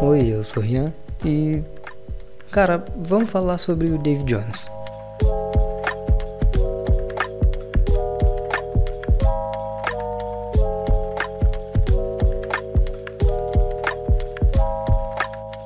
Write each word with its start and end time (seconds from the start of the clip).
Oi, 0.00 0.32
eu 0.32 0.42
sou 0.44 0.62
Rian 0.62 0.94
e. 1.24 1.62
Cara, 2.50 2.82
vamos 2.96 3.28
falar 3.28 3.58
sobre 3.58 3.88
o 3.88 3.98
Dave 3.98 4.24
Jones. 4.24 4.70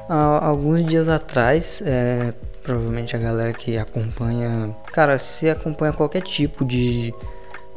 Há 0.09 0.45
alguns 0.45 0.85
dias 0.85 1.09
atrás, 1.09 1.81
é, 1.87 2.33
provavelmente 2.65 3.15
a 3.15 3.19
galera 3.21 3.53
que 3.53 3.79
acompanha. 3.79 4.75
Cara, 4.93 5.19
se 5.19 5.49
acompanha 5.49 5.93
qualquer 5.93 6.23
tipo 6.23 6.65
de 6.65 7.15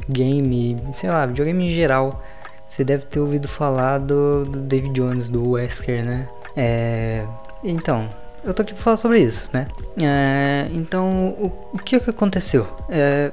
game, 0.08 0.80
sei 0.94 1.10
lá, 1.10 1.26
videogame 1.26 1.66
em 1.66 1.70
geral, 1.70 2.20
você 2.66 2.84
deve 2.84 3.04
ter 3.06 3.20
ouvido 3.20 3.48
falar 3.48 3.98
do, 3.98 4.44
do 4.44 4.60
David 4.60 4.92
Jones, 4.92 5.30
do 5.30 5.50
Wesker, 5.50 6.04
né? 6.04 6.28
É, 6.56 7.24
então, 7.62 8.08
eu 8.44 8.52
tô 8.52 8.62
aqui 8.62 8.74
pra 8.74 8.82
falar 8.82 8.96
sobre 8.96 9.20
isso, 9.20 9.48
né? 9.52 9.66
É, 10.00 10.68
então, 10.72 11.28
o, 11.38 11.52
o, 11.72 11.78
que 11.78 11.98
que 11.98 12.10
aconteceu? 12.10 12.66
É, 12.88 13.32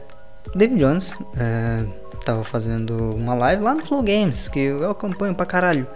David 0.56 0.80
Jones 0.80 1.18
é, 1.38 1.86
tava 2.24 2.44
fazendo 2.44 3.16
uma 3.16 3.34
live 3.34 3.64
lá 3.64 3.76
no 3.76 3.86
Flow 3.86 4.02
Games, 4.04 4.48
que 4.48 4.60
eu 4.60 4.90
acompanho 4.90 5.36
pra 5.36 5.46
caralho. 5.46 5.88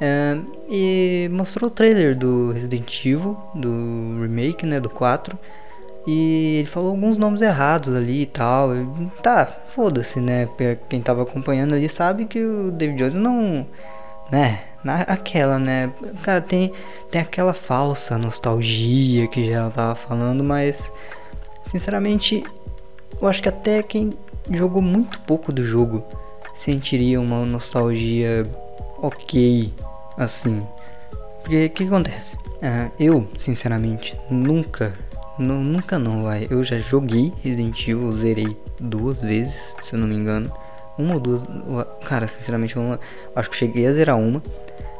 É, 0.00 0.36
e 0.68 1.28
mostrou 1.32 1.68
o 1.68 1.70
trailer 1.70 2.16
do 2.16 2.52
Resident 2.52 3.04
Evil, 3.04 3.36
do 3.54 4.20
remake, 4.20 4.66
né, 4.66 4.80
do 4.80 4.90
4. 4.90 5.38
E 6.06 6.58
ele 6.58 6.68
falou 6.68 6.90
alguns 6.90 7.16
nomes 7.16 7.40
errados 7.40 7.94
ali 7.94 8.22
e 8.22 8.26
tal. 8.26 8.70
Tá, 9.22 9.46
foda-se, 9.68 10.20
né? 10.20 10.48
Quem 10.88 11.00
tava 11.00 11.22
acompanhando 11.22 11.74
ali 11.74 11.88
sabe 11.88 12.26
que 12.26 12.42
o 12.42 12.70
David 12.70 12.98
Jones 12.98 13.14
não. 13.14 13.66
Né? 14.30 14.60
Na, 14.82 15.00
aquela, 15.02 15.58
né? 15.58 15.90
Cara, 16.22 16.42
tem, 16.42 16.72
tem 17.10 17.20
aquela 17.22 17.54
falsa 17.54 18.18
nostalgia 18.18 19.26
que 19.28 19.44
já 19.44 19.70
tava 19.70 19.94
falando, 19.94 20.44
mas. 20.44 20.92
Sinceramente, 21.64 22.44
eu 23.20 23.26
acho 23.26 23.42
que 23.42 23.48
até 23.48 23.82
quem 23.82 24.18
jogou 24.50 24.82
muito 24.82 25.18
pouco 25.20 25.50
do 25.50 25.64
jogo 25.64 26.04
sentiria 26.54 27.18
uma 27.18 27.46
nostalgia 27.46 28.46
ok, 28.98 29.72
assim. 30.18 30.66
Porque 31.40 31.66
o 31.66 31.70
que 31.70 31.84
acontece? 31.84 32.36
Uh, 32.36 32.90
eu, 32.98 33.28
sinceramente, 33.38 34.18
nunca 34.30 34.94
não, 35.38 35.62
nunca 35.62 35.98
não, 35.98 36.22
vai. 36.22 36.46
Eu 36.50 36.62
já 36.62 36.78
joguei 36.78 37.32
Resident 37.42 37.88
Evil, 37.88 38.12
zerei 38.12 38.56
duas 38.78 39.20
vezes, 39.20 39.74
se 39.82 39.94
eu 39.94 39.98
não 39.98 40.06
me 40.06 40.14
engano. 40.14 40.52
Uma 40.96 41.14
ou 41.14 41.20
duas. 41.20 41.44
Cara, 42.04 42.28
sinceramente, 42.28 42.76
eu 42.76 42.98
acho 43.34 43.50
que 43.50 43.56
cheguei 43.56 43.86
a 43.86 43.92
zerar 43.92 44.18
uma. 44.18 44.42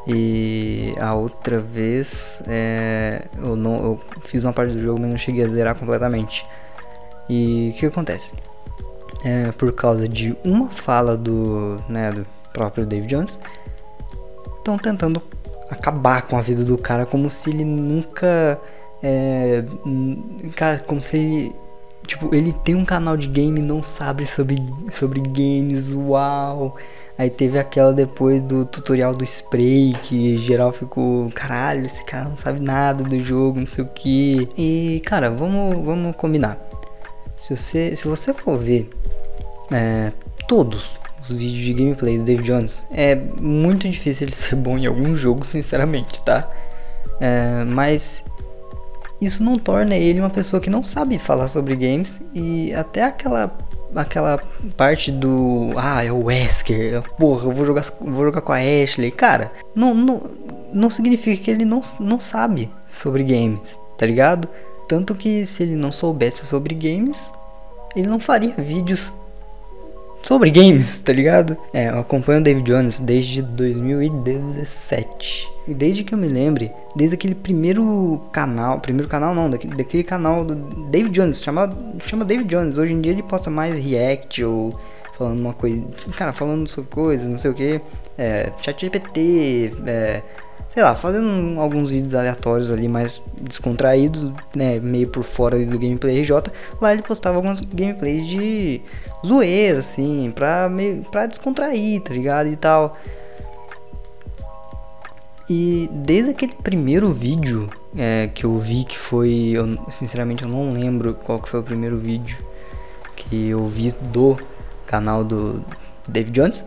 E 0.06 0.92
a 1.00 1.14
outra 1.14 1.58
vez 1.58 2.42
é, 2.46 3.26
eu 3.38 3.56
não 3.56 3.76
eu 3.76 4.00
fiz 4.22 4.44
uma 4.44 4.52
parte 4.52 4.74
do 4.74 4.82
jogo, 4.82 5.00
mas 5.00 5.10
não 5.10 5.16
cheguei 5.16 5.44
a 5.44 5.48
zerar 5.48 5.74
completamente. 5.76 6.44
E 7.28 7.72
o 7.72 7.78
que 7.78 7.86
acontece? 7.86 8.34
É, 9.24 9.52
por 9.52 9.72
causa 9.72 10.06
de 10.06 10.36
uma 10.44 10.68
fala 10.68 11.16
do, 11.16 11.80
né, 11.88 12.12
do 12.12 12.26
próprio 12.52 12.84
David 12.84 13.08
Jones, 13.08 13.38
estão 14.58 14.76
tentando 14.76 15.22
acabar 15.70 16.22
com 16.22 16.36
a 16.36 16.42
vida 16.42 16.64
do 16.64 16.76
cara 16.76 17.06
como 17.06 17.30
se 17.30 17.48
ele 17.48 17.64
nunca 17.64 18.60
é, 19.06 19.62
cara, 20.56 20.78
como 20.78 21.02
se 21.02 21.18
ele, 21.18 21.56
tipo, 22.06 22.34
ele 22.34 22.54
tem 22.64 22.74
um 22.74 22.86
canal 22.86 23.18
de 23.18 23.28
game 23.28 23.60
e 23.60 23.62
não 23.62 23.82
sabe 23.82 24.24
sobre, 24.24 24.56
sobre 24.90 25.20
games, 25.20 25.92
uau. 25.92 26.74
Aí 27.18 27.28
teve 27.28 27.58
aquela 27.58 27.92
depois 27.92 28.40
do 28.40 28.64
tutorial 28.64 29.14
do 29.14 29.22
spray, 29.22 29.94
que 30.02 30.38
geral 30.38 30.72
ficou, 30.72 31.30
caralho, 31.32 31.84
esse 31.84 32.02
cara 32.06 32.30
não 32.30 32.38
sabe 32.38 32.60
nada 32.60 33.04
do 33.04 33.18
jogo, 33.20 33.60
não 33.60 33.66
sei 33.66 33.84
o 33.84 33.88
que. 33.88 34.48
E, 34.56 35.02
cara, 35.04 35.28
vamos, 35.28 35.84
vamos 35.84 36.16
combinar. 36.16 36.58
Se 37.36 37.54
você, 37.54 37.94
se 37.94 38.08
você 38.08 38.32
for 38.32 38.56
ver 38.56 38.88
é, 39.70 40.12
todos 40.48 40.98
os 41.22 41.30
vídeos 41.30 41.62
de 41.62 41.74
gameplay 41.74 42.16
do 42.16 42.24
David 42.24 42.46
Jones, 42.46 42.86
é 42.90 43.14
muito 43.14 43.86
difícil 43.88 44.26
ele 44.26 44.34
ser 44.34 44.56
bom 44.56 44.78
em 44.78 44.86
algum 44.86 45.14
jogo, 45.14 45.44
sinceramente, 45.44 46.22
tá? 46.22 46.50
É, 47.20 47.64
mas 47.64 48.24
isso 49.24 49.42
não 49.42 49.56
torna 49.56 49.94
ele 49.96 50.20
uma 50.20 50.30
pessoa 50.30 50.60
que 50.60 50.70
não 50.70 50.82
sabe 50.82 51.18
falar 51.18 51.48
sobre 51.48 51.76
games 51.76 52.20
e 52.34 52.72
até 52.74 53.02
aquela 53.04 53.56
aquela 53.94 54.42
parte 54.76 55.12
do 55.12 55.72
ah, 55.76 56.04
é 56.04 56.10
o 56.10 56.24
Wesker, 56.24 57.02
porra, 57.18 57.46
eu 57.46 57.52
vou 57.52 57.64
jogar 57.64 57.84
vou 58.00 58.24
jogar 58.24 58.40
com 58.40 58.52
a 58.52 58.58
Ashley. 58.58 59.10
Cara, 59.10 59.52
não 59.74 59.94
não, 59.94 60.22
não 60.72 60.90
significa 60.90 61.42
que 61.42 61.50
ele 61.50 61.64
não, 61.64 61.80
não 62.00 62.18
sabe 62.18 62.70
sobre 62.88 63.22
games, 63.22 63.78
tá 63.96 64.06
ligado? 64.06 64.48
Tanto 64.88 65.14
que 65.14 65.46
se 65.46 65.62
ele 65.62 65.76
não 65.76 65.92
soubesse 65.92 66.44
sobre 66.44 66.74
games, 66.74 67.32
ele 67.94 68.08
não 68.08 68.20
faria 68.20 68.54
vídeos 68.58 69.12
sobre 70.24 70.50
games, 70.50 71.00
tá 71.00 71.12
ligado? 71.12 71.56
É, 71.72 71.90
eu 71.90 72.00
acompanho 72.00 72.40
o 72.40 72.42
David 72.42 72.64
Jones 72.64 72.98
desde 72.98 73.42
2017. 73.42 75.48
E 75.68 75.74
desde 75.74 76.02
que 76.02 76.14
eu 76.14 76.18
me 76.18 76.28
lembre, 76.28 76.72
desde 76.96 77.14
aquele 77.14 77.34
primeiro 77.34 78.20
canal, 78.32 78.80
primeiro 78.80 79.08
canal 79.08 79.34
não, 79.34 79.48
daquele, 79.48 79.76
daquele 79.76 80.02
canal 80.02 80.44
do 80.44 80.56
David 80.90 81.14
Jones, 81.14 81.42
chama, 81.42 81.72
chama 82.00 82.24
David 82.24 82.48
Jones. 82.48 82.78
Hoje 82.78 82.92
em 82.92 83.00
dia 83.00 83.12
ele 83.12 83.22
posta 83.22 83.50
mais 83.50 83.78
react 83.78 84.42
ou 84.42 84.78
falando 85.16 85.40
uma 85.40 85.54
coisa, 85.54 85.82
cara, 86.16 86.32
falando 86.32 86.68
sobre 86.68 86.90
coisas, 86.90 87.28
não 87.28 87.38
sei 87.38 87.50
o 87.50 87.54
que, 87.54 87.80
é, 88.18 88.50
chat 88.60 88.80
GPT, 88.80 89.72
é, 89.86 90.22
sei 90.74 90.82
lá, 90.82 90.96
fazendo 90.96 91.60
alguns 91.60 91.92
vídeos 91.92 92.16
aleatórios 92.16 92.68
ali, 92.68 92.88
mais 92.88 93.22
descontraídos, 93.40 94.32
né, 94.56 94.80
meio 94.80 95.06
por 95.06 95.22
fora 95.22 95.56
do 95.64 95.78
gameplay 95.78 96.20
RJ. 96.20 96.50
Lá 96.80 96.92
ele 96.92 97.02
postava 97.02 97.36
algumas 97.36 97.60
gameplays 97.60 98.26
de 98.26 98.80
zoeira, 99.24 99.78
assim, 99.78 100.32
pra, 100.34 100.68
meio, 100.68 101.04
pra 101.04 101.26
descontrair, 101.26 102.00
tá 102.00 102.12
ligado? 102.12 102.48
E 102.48 102.56
tal. 102.56 102.98
E 105.48 105.88
desde 105.92 106.32
aquele 106.32 106.54
primeiro 106.56 107.08
vídeo 107.08 107.70
é, 107.96 108.28
que 108.34 108.44
eu 108.44 108.58
vi, 108.58 108.84
que 108.84 108.98
foi. 108.98 109.52
Eu, 109.54 109.78
sinceramente, 109.90 110.42
eu 110.42 110.48
não 110.48 110.72
lembro 110.72 111.14
qual 111.14 111.38
que 111.38 111.48
foi 111.48 111.60
o 111.60 111.62
primeiro 111.62 111.98
vídeo 111.98 112.38
que 113.14 113.50
eu 113.50 113.68
vi 113.68 113.92
do 114.12 114.36
canal 114.86 115.22
do 115.22 115.64
David 116.08 116.32
Jones 116.32 116.64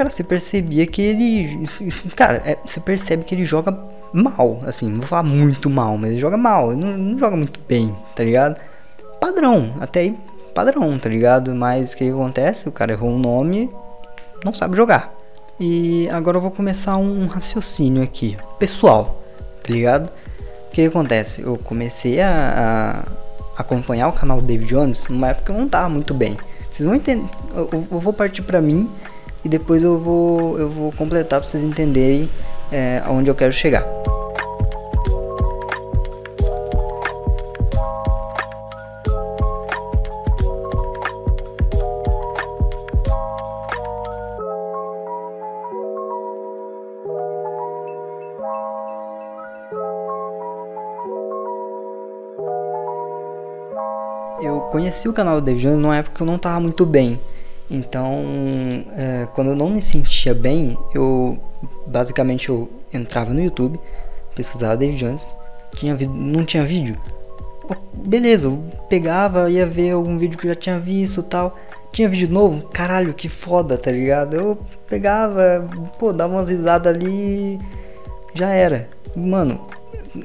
cara, 0.00 0.08
você 0.08 0.24
percebia 0.24 0.86
que 0.86 1.02
ele. 1.02 1.66
Cara, 2.16 2.42
é, 2.46 2.56
você 2.64 2.80
percebe 2.80 3.22
que 3.22 3.34
ele 3.34 3.44
joga 3.44 3.78
mal, 4.14 4.62
assim, 4.66 4.88
não 4.88 5.00
vou 5.00 5.06
falar 5.06 5.22
muito 5.22 5.68
mal, 5.68 5.98
mas 5.98 6.12
ele 6.12 6.18
joga 6.18 6.38
mal, 6.38 6.72
ele 6.72 6.80
não, 6.80 6.96
não 6.96 7.18
joga 7.18 7.36
muito 7.36 7.60
bem, 7.68 7.94
tá 8.16 8.24
ligado? 8.24 8.58
Padrão, 9.20 9.74
até 9.78 10.00
aí 10.00 10.18
padrão, 10.54 10.98
tá 10.98 11.08
ligado? 11.08 11.54
Mas 11.54 11.92
o 11.92 11.98
que 11.98 12.08
acontece? 12.08 12.66
O 12.68 12.72
cara 12.72 12.92
errou 12.92 13.10
um 13.10 13.18
nome, 13.18 13.70
não 14.42 14.54
sabe 14.54 14.74
jogar. 14.74 15.12
E 15.60 16.08
agora 16.08 16.38
eu 16.38 16.40
vou 16.40 16.50
começar 16.50 16.96
um 16.96 17.26
raciocínio 17.26 18.02
aqui, 18.02 18.38
pessoal, 18.58 19.22
tá 19.62 19.70
ligado? 19.70 20.10
O 20.68 20.70
que 20.70 20.86
acontece? 20.86 21.42
Eu 21.42 21.58
comecei 21.58 22.22
a, 22.22 23.04
a 23.56 23.60
acompanhar 23.60 24.08
o 24.08 24.12
canal 24.12 24.40
David 24.40 24.70
Jones 24.70 25.08
numa 25.08 25.28
época 25.28 25.52
que 25.52 25.58
eu 25.58 25.60
não 25.60 25.68
tava 25.68 25.90
muito 25.90 26.14
bem. 26.14 26.38
Vocês 26.70 26.86
vão 26.86 26.94
entender, 26.94 27.28
eu, 27.54 27.68
eu 27.90 27.98
vou 27.98 28.14
partir 28.14 28.42
pra 28.42 28.62
mim 28.62 28.90
e 29.44 29.48
depois 29.48 29.82
eu 29.82 29.98
vou, 29.98 30.58
eu 30.58 30.68
vou 30.68 30.92
completar 30.92 31.40
para 31.40 31.48
vocês 31.48 31.62
entenderem 31.62 32.28
é, 32.70 33.02
aonde 33.04 33.30
eu 33.30 33.34
quero 33.34 33.52
chegar. 33.52 33.84
Eu 54.42 54.60
conheci 54.72 55.06
o 55.06 55.12
canal 55.12 55.38
do 55.40 55.54
Jones 55.54 55.78
numa 55.78 55.96
época 55.96 56.16
que 56.16 56.22
eu 56.22 56.26
não 56.26 56.36
estava 56.36 56.58
muito 56.60 56.86
bem. 56.86 57.20
Então, 57.70 58.84
é, 58.96 59.28
quando 59.32 59.50
eu 59.50 59.56
não 59.56 59.70
me 59.70 59.80
sentia 59.80 60.34
bem, 60.34 60.76
eu 60.92 61.38
basicamente 61.86 62.48
eu 62.48 62.68
entrava 62.92 63.32
no 63.32 63.40
YouTube, 63.40 63.78
pesquisava 64.34 64.76
David 64.76 64.98
Jones, 64.98 65.36
tinha 65.76 65.96
não 66.08 66.44
tinha 66.44 66.64
vídeo. 66.64 66.98
Beleza, 67.94 68.48
eu 68.48 68.60
pegava, 68.88 69.48
ia 69.48 69.64
ver 69.64 69.92
algum 69.92 70.18
vídeo 70.18 70.36
que 70.36 70.46
eu 70.46 70.50
já 70.50 70.56
tinha 70.56 70.78
visto 70.80 71.22
tal. 71.22 71.56
Tinha 71.92 72.08
vídeo 72.08 72.28
novo? 72.28 72.68
Caralho, 72.68 73.14
que 73.14 73.28
foda, 73.28 73.78
tá 73.78 73.92
ligado? 73.92 74.34
Eu 74.34 74.58
pegava, 74.88 75.68
pô, 75.96 76.12
dava 76.12 76.34
umas 76.34 76.48
risadas 76.48 76.92
ali 76.92 77.60
já 78.34 78.50
era. 78.50 78.88
Mano, 79.14 79.68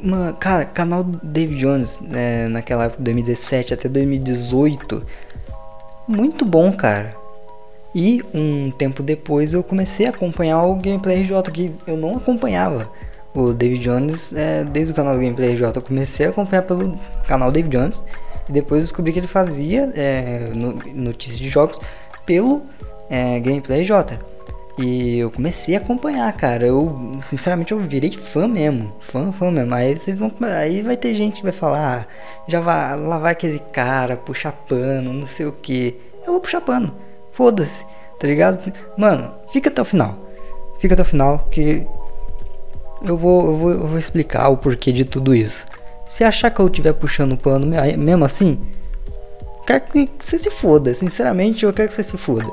uma, 0.01 0.33
cara, 0.33 0.65
canal 0.65 1.03
David 1.03 1.59
Jones, 1.59 1.99
né, 1.99 2.47
naquela 2.47 2.85
época, 2.85 3.03
2017 3.03 3.73
até 3.75 3.87
2018, 3.87 5.03
muito 6.07 6.43
bom, 6.43 6.71
cara 6.71 7.24
E 7.95 8.21
um 8.33 8.69
tempo 8.71 9.01
depois 9.01 9.53
eu 9.53 9.63
comecei 9.63 10.05
a 10.05 10.09
acompanhar 10.09 10.61
o 10.63 10.75
Gameplay 10.75 11.21
RJ, 11.21 11.43
que 11.43 11.73
eu 11.87 11.95
não 11.95 12.17
acompanhava 12.17 12.91
o 13.33 13.53
David 13.53 13.81
Jones 13.81 14.33
é, 14.33 14.65
desde 14.65 14.91
o 14.91 14.95
canal 14.95 15.13
do 15.13 15.21
Gameplay 15.21 15.53
RJ. 15.53 15.71
Eu 15.75 15.81
comecei 15.81 16.25
a 16.25 16.29
acompanhar 16.29 16.63
pelo 16.63 16.99
canal 17.25 17.53
David 17.53 17.77
Jones 17.77 18.03
e 18.49 18.51
depois 18.51 18.81
descobri 18.81 19.13
que 19.13 19.19
ele 19.19 19.27
fazia 19.27 19.93
é, 19.95 20.51
notícias 20.93 21.39
de 21.39 21.47
jogos 21.47 21.79
pelo 22.25 22.63
é, 23.09 23.39
Gameplay 23.39 23.83
RJ. 23.83 24.19
E 24.77 25.19
eu 25.19 25.31
comecei 25.31 25.75
a 25.75 25.77
acompanhar, 25.77 26.29
cara. 26.33 26.67
Eu, 26.67 27.21
sinceramente, 27.29 27.71
eu 27.71 27.79
virei 27.79 28.11
fã 28.11 28.45
mesmo. 28.45 28.93
Fã, 28.99 29.31
fã 29.31 29.49
mesmo. 29.49 29.73
Aí 29.73 29.95
vocês 29.95 30.19
vão. 30.19 30.29
Aí 30.41 30.81
vai 30.81 30.97
ter 30.97 31.15
gente 31.15 31.37
que 31.37 31.43
vai 31.43 31.53
falar, 31.53 32.01
ah, 32.01 32.05
já 32.45 32.59
vai, 32.59 32.97
lá 32.97 33.19
vai 33.19 33.31
aquele 33.31 33.59
cara, 33.71 34.17
puxar 34.17 34.51
pano, 34.51 35.13
não 35.13 35.25
sei 35.25 35.45
o 35.45 35.53
que. 35.53 35.97
Eu 36.27 36.33
vou 36.33 36.41
puxar 36.41 36.59
pano. 36.59 36.93
Foda-se, 37.35 37.85
tá 38.17 38.27
ligado? 38.27 38.73
Mano, 38.97 39.29
fica 39.49 39.69
até 39.69 39.81
o 39.81 39.85
final. 39.85 40.17
Fica 40.79 40.93
até 40.93 41.03
o 41.03 41.05
final 41.05 41.47
que 41.51 41.85
eu 43.05 43.17
vou, 43.17 43.47
eu 43.47 43.55
vou, 43.55 43.71
eu 43.71 43.87
vou 43.87 43.99
explicar 43.99 44.49
o 44.49 44.57
porquê 44.57 44.91
de 44.91 45.05
tudo 45.05 45.35
isso. 45.35 45.67
Se 46.07 46.23
achar 46.23 46.49
que 46.49 46.59
eu 46.59 46.67
estiver 46.67 46.93
puxando 46.93 47.37
pano 47.37 47.67
mesmo 47.97 48.23
assim, 48.23 48.59
quero 49.67 49.83
que 49.85 50.09
você 50.17 50.39
se 50.39 50.49
foda. 50.49 50.93
Sinceramente, 50.93 51.65
eu 51.65 51.73
quero 51.73 51.89
que 51.89 51.93
você 51.93 52.03
se 52.03 52.17
foda. 52.17 52.45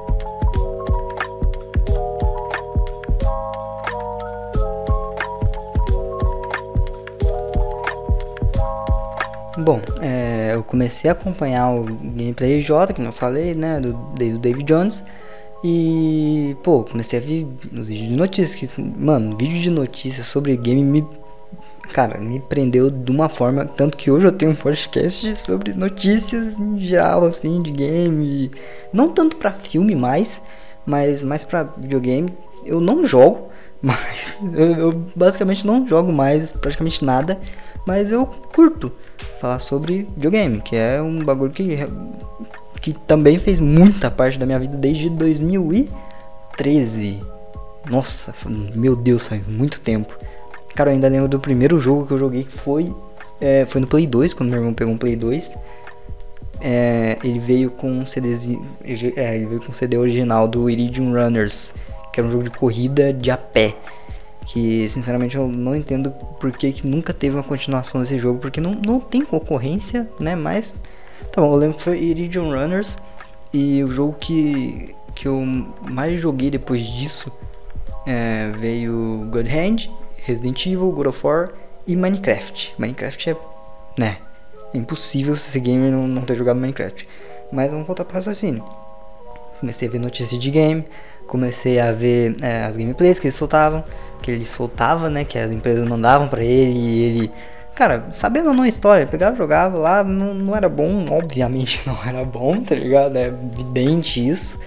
Bom, 9.58 9.81
é, 10.00 10.31
eu 10.52 10.62
comecei 10.62 11.10
a 11.10 11.12
acompanhar 11.12 11.70
o 11.70 11.84
gameplay 11.84 12.60
J, 12.60 12.93
que 12.93 13.02
eu 13.02 13.12
falei, 13.12 13.54
né, 13.54 13.81
do, 13.81 13.93
desde 14.14 14.37
o 14.37 14.40
David 14.40 14.64
Jones. 14.64 15.04
E, 15.64 16.56
pô, 16.62 16.82
comecei 16.82 17.20
a 17.20 17.22
ver 17.22 17.46
os 17.72 17.87
vídeos 17.87 18.08
de 18.08 18.16
notícias. 18.16 18.75
Que, 18.75 18.82
mano, 18.82 19.37
vídeo 19.37 19.60
de 19.60 19.70
notícias 19.70 20.26
sobre 20.26 20.56
game 20.56 20.82
me. 20.82 21.06
Cara, 21.93 22.19
me 22.19 22.40
prendeu 22.40 22.90
de 22.90 23.12
uma 23.12 23.28
forma. 23.28 23.64
Tanto 23.64 23.96
que 23.96 24.10
hoje 24.10 24.26
eu 24.26 24.32
tenho 24.32 24.52
um 24.52 24.56
podcast 24.56 25.37
sobre 25.37 25.72
notícias 25.72 26.58
em 26.58 26.81
geral, 26.81 27.25
assim, 27.25 27.62
de 27.62 27.70
game. 27.70 28.50
Não 28.93 29.10
tanto 29.10 29.37
pra 29.37 29.52
filme 29.52 29.94
mais, 29.94 30.43
mas 30.84 31.22
mais 31.22 31.44
pra 31.44 31.62
videogame. 31.62 32.32
Eu 32.66 32.81
não 32.81 33.06
jogo, 33.06 33.49
mas. 33.81 34.38
Eu, 34.54 34.66
eu 34.76 34.93
basicamente 35.14 35.64
não 35.64 35.87
jogo 35.87 36.12
mais 36.12 36.50
praticamente 36.50 37.04
nada. 37.04 37.38
Mas 37.87 38.12
eu 38.12 38.26
curto 38.26 38.93
falar 39.40 39.58
sobre 39.58 40.06
videogame, 40.14 40.61
que 40.61 40.76
é 40.76 41.00
um 41.02 41.25
bagulho 41.25 41.50
que, 41.50 41.79
que 42.81 42.93
também 42.93 43.38
fez 43.38 43.58
muita 43.61 44.11
parte 44.11 44.38
da 44.38 44.44
minha 44.46 44.58
vida 44.58 44.76
desde 44.76 45.08
2013. 45.11 47.20
Nossa, 47.90 48.34
meu 48.75 48.94
Deus, 48.94 49.26
faz 49.26 49.46
muito 49.49 49.81
tempo. 49.81 50.14
Cara, 50.75 50.90
eu 50.90 50.94
ainda 50.94 51.08
lembro 51.08 51.29
do 51.29 51.40
primeiro 51.40 51.79
jogo 51.79 52.06
que 52.06 52.12
eu 52.12 52.19
joguei 52.19 52.44
que 52.44 52.52
foi, 52.52 52.94
é, 53.40 53.64
foi 53.67 53.81
no 53.81 53.87
Play 53.87 54.06
2, 54.06 54.32
quando 54.32 54.50
meu 54.50 54.61
irmão 54.61 54.73
pegou 54.73 54.94
um 54.94 54.99
Play 54.99 55.17
2. 55.17 55.58
É, 56.61 57.19
ele 57.25 57.40
veio 57.40 57.70
com 57.70 57.90
um 57.90 58.06
CDzinho, 58.06 58.64
é, 58.85 59.35
ele 59.35 59.46
veio 59.46 59.61
com 59.61 59.70
um 59.70 59.73
CD 59.73 59.99
original 59.99 60.46
do 60.46 60.70
Iridium 60.70 61.12
Runners, 61.12 61.75
que 62.12 62.20
era 62.20 62.28
um 62.28 62.31
jogo 62.31 62.44
de 62.44 62.50
corrida 62.50 63.12
de 63.12 63.32
a 63.32 63.37
pé 63.37 63.75
que 64.46 64.88
sinceramente 64.88 65.36
eu 65.36 65.48
não 65.48 65.74
entendo 65.74 66.10
por 66.10 66.52
que, 66.52 66.72
que 66.72 66.86
nunca 66.86 67.12
teve 67.12 67.36
uma 67.36 67.42
continuação 67.42 68.00
desse 68.00 68.18
jogo, 68.18 68.38
porque 68.38 68.60
não, 68.60 68.74
não 68.74 69.00
tem 69.00 69.24
concorrência, 69.24 70.08
né? 70.18 70.34
Mas 70.34 70.74
tá 71.30 71.40
bom, 71.40 71.52
eu 71.52 71.56
lembro 71.56 71.76
que 71.76 71.84
foi 71.84 72.02
Iridium 72.02 72.50
Runners 72.50 72.98
e 73.52 73.82
o 73.82 73.88
jogo 73.88 74.16
que, 74.18 74.94
que 75.14 75.28
eu 75.28 75.40
mais 75.80 76.18
joguei 76.18 76.50
depois 76.50 76.82
disso 76.82 77.30
é, 78.06 78.50
veio 78.58 79.28
God 79.30 79.46
Hand, 79.46 79.90
Resident 80.22 80.66
Evil, 80.66 80.90
God 80.90 81.06
of 81.06 81.26
War 81.26 81.50
e 81.86 81.94
Minecraft. 81.94 82.74
Minecraft 82.78 83.30
é, 83.30 83.36
né? 83.96 84.18
É 84.74 84.78
impossível 84.78 85.34
esse 85.34 85.58
game 85.60 85.90
não, 85.90 86.08
não 86.08 86.22
ter 86.22 86.36
jogado 86.36 86.58
Minecraft. 86.58 87.06
Mas 87.52 87.70
vamos 87.70 87.86
voltar 87.86 88.04
para 88.04 88.14
o 88.14 88.16
raciocínio. 88.16 88.64
Comecei 89.62 89.87
a 89.87 89.91
ver 89.93 90.00
notícias 90.00 90.41
de 90.41 90.50
game, 90.50 90.85
comecei 91.29 91.79
a 91.79 91.93
ver 91.93 92.35
é, 92.43 92.64
as 92.64 92.76
gameplays 92.76 93.20
que 93.20 93.29
eles 93.29 93.37
soltavam, 93.37 93.85
que 94.20 94.29
ele 94.29 94.44
soltava, 94.44 95.09
né, 95.09 95.25
que 95.25 95.38
as 95.38 95.53
empresas 95.53 95.87
mandavam 95.87 96.26
para 96.26 96.43
ele 96.43 96.76
e 96.76 97.03
ele, 97.05 97.32
cara, 97.76 98.09
sabendo 98.11 98.49
ou 98.49 98.55
não 98.55 98.64
a 98.64 98.69
história, 98.69 99.06
pegava, 99.06 99.37
jogava 99.37 99.79
lá, 99.79 100.03
não, 100.03 100.35
não 100.35 100.56
era 100.56 100.69
bom, 100.69 101.06
obviamente 101.11 101.81
não 101.87 101.97
era 102.05 102.25
bom, 102.25 102.61
tá 102.61 102.75
ligado? 102.75 103.17
É 103.17 103.29
evidente 103.29 104.29
isso, 104.29 104.59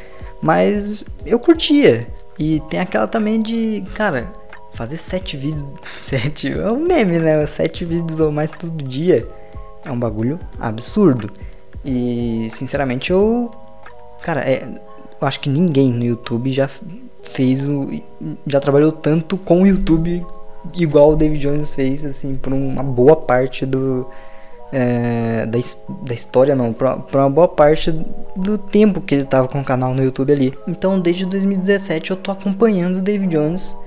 mas 0.42 1.04
eu 1.26 1.38
curtia. 1.38 2.08
E 2.40 2.62
tem 2.70 2.80
aquela 2.80 3.06
também 3.06 3.42
de, 3.42 3.84
cara, 3.96 4.26
fazer 4.72 4.96
sete 4.96 5.36
vídeos, 5.36 5.66
sete, 5.94 6.54
é 6.54 6.72
um 6.72 6.80
meme, 6.80 7.20
né? 7.20 7.46
Sete 7.46 7.84
vídeos 7.84 8.22
ou 8.22 8.32
mais 8.32 8.54
todo 8.54 8.82
dia 8.82 9.28
é 9.84 9.92
um 9.92 10.00
bagulho 10.00 10.40
absurdo. 10.60 11.30
E 11.86 12.48
sinceramente 12.50 13.12
eu, 13.12 13.52
cara, 14.26 14.42
é, 14.42 14.68
eu 15.22 15.28
acho 15.28 15.40
que 15.40 15.50
ninguém 15.50 15.94
no 15.94 16.04
YouTube 16.04 16.52
já 16.52 16.68
fez 17.24 17.70
o. 17.70 17.88
já 18.48 18.60
trabalhou 18.60 18.92
tanto 18.92 19.38
com 19.38 19.62
o 19.62 19.68
YouTube 19.68 20.26
igual 20.74 21.12
o 21.12 21.16
David 21.16 21.42
Jones 21.42 21.76
fez, 21.76 22.04
assim, 22.04 22.36
por 22.36 22.52
uma 22.52 22.82
boa 22.82 23.16
parte 23.16 23.68
do. 23.68 24.10
É, 24.74 25.46
da, 25.46 25.60
da 26.02 26.14
história 26.14 26.56
não, 26.56 26.74
por, 26.74 26.98
por 27.04 27.20
uma 27.20 27.30
boa 27.30 27.48
parte 27.48 27.92
do 28.36 28.58
tempo 28.58 29.00
que 29.00 29.14
ele 29.14 29.24
tava 29.24 29.48
com 29.48 29.62
o 29.62 29.64
canal 29.64 29.94
no 29.94 30.04
YouTube 30.04 30.34
ali. 30.34 30.54
Então 30.68 31.00
desde 31.00 31.24
2017 31.26 32.12
eu 32.12 32.18
tô 32.18 32.32
acompanhando 32.32 32.98
o 32.98 33.02
David 33.02 33.32
Jones 33.32 33.78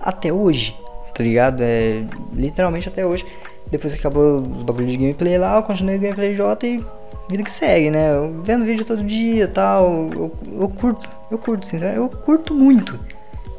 até 0.00 0.32
hoje, 0.32 0.74
tá 1.14 1.22
ligado? 1.22 1.60
É 1.60 2.02
literalmente 2.32 2.88
até 2.88 3.06
hoje. 3.06 3.24
Depois 3.70 3.92
acabou 3.92 4.40
os 4.40 4.62
bagulhos 4.62 4.92
de 4.92 4.96
gameplay 4.96 5.36
lá, 5.36 5.56
eu 5.56 5.62
continuei 5.62 5.98
o 5.98 6.00
gameplay 6.00 6.34
J 6.34 6.66
e 6.66 6.84
vida 7.28 7.42
que 7.42 7.52
segue, 7.52 7.90
né? 7.90 8.12
Eu 8.12 8.42
vendo 8.42 8.64
vídeo 8.64 8.84
todo 8.84 9.02
dia 9.02 9.48
tal. 9.48 10.10
Eu, 10.12 10.32
eu 10.60 10.68
curto, 10.68 11.08
eu 11.30 11.38
curto, 11.38 11.66
sinceramente, 11.66 12.00
eu 12.00 12.08
curto 12.08 12.54
muito 12.54 12.98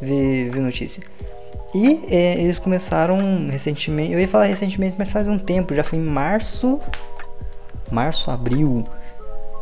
ver, 0.02 0.50
ver 0.50 0.60
notícia. 0.60 1.04
E 1.74 2.06
é, 2.10 2.40
eles 2.42 2.58
começaram 2.58 3.48
recentemente, 3.50 4.14
eu 4.14 4.20
ia 4.20 4.28
falar 4.28 4.46
recentemente, 4.46 4.96
mas 4.98 5.12
faz 5.12 5.28
um 5.28 5.38
tempo, 5.38 5.76
já 5.76 5.84
foi 5.84 6.00
em 6.00 6.02
março, 6.02 6.80
março, 7.92 8.32
abril 8.32 8.86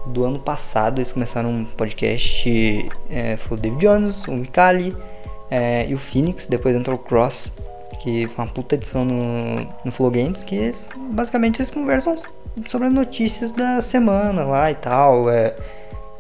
do 0.06 0.24
ano 0.24 0.38
passado, 0.38 1.00
eles 1.00 1.12
começaram 1.12 1.50
um 1.50 1.66
podcast, 1.66 2.92
é, 3.10 3.36
foi 3.36 3.58
o 3.58 3.60
David 3.60 3.82
Jones, 3.82 4.28
o 4.28 4.34
Mikali 4.34 4.96
é, 5.50 5.88
e 5.88 5.94
o 5.96 5.98
Phoenix, 5.98 6.46
depois 6.46 6.76
entrou 6.76 6.98
o 6.98 7.00
Cross, 7.00 7.52
que 8.00 8.28
foi 8.28 8.46
uma 8.46 8.52
puta 8.52 8.76
edição 8.76 9.04
no, 9.04 9.68
no 9.84 9.92
Flow 9.92 10.12
Games, 10.12 10.44
que 10.44 10.56
eles, 10.56 10.86
basicamente 11.12 11.62
eles 11.62 11.72
conversam 11.72 12.16
sobre 12.68 12.88
as 12.88 12.94
notícias 12.94 13.52
da 13.52 13.82
semana 13.82 14.44
lá 14.44 14.72
e 14.72 14.76
tal. 14.76 15.30
É, 15.30 15.56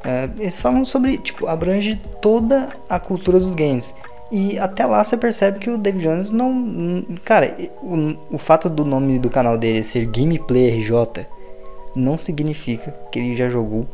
é, 0.03 0.29
eles 0.37 0.59
falam 0.59 0.83
sobre, 0.83 1.17
tipo, 1.17 1.47
abrange 1.47 1.95
toda 2.21 2.69
a 2.89 2.99
cultura 2.99 3.39
dos 3.39 3.55
games. 3.55 3.93
E 4.31 4.57
até 4.57 4.85
lá 4.85 5.03
você 5.03 5.15
percebe 5.15 5.59
que 5.59 5.69
o 5.69 5.77
David 5.77 6.03
Jones 6.03 6.31
não. 6.31 7.05
Cara, 7.23 7.55
o, 7.81 8.35
o 8.35 8.37
fato 8.37 8.67
do 8.67 8.83
nome 8.83 9.19
do 9.19 9.29
canal 9.29 9.57
dele 9.57 9.83
ser 9.83 10.07
Gameplay 10.07 10.69
RJ 10.79 11.27
não 11.95 12.17
significa 12.17 12.91
que 13.11 13.19
ele 13.19 13.35
já 13.35 13.47
jogou 13.49 13.85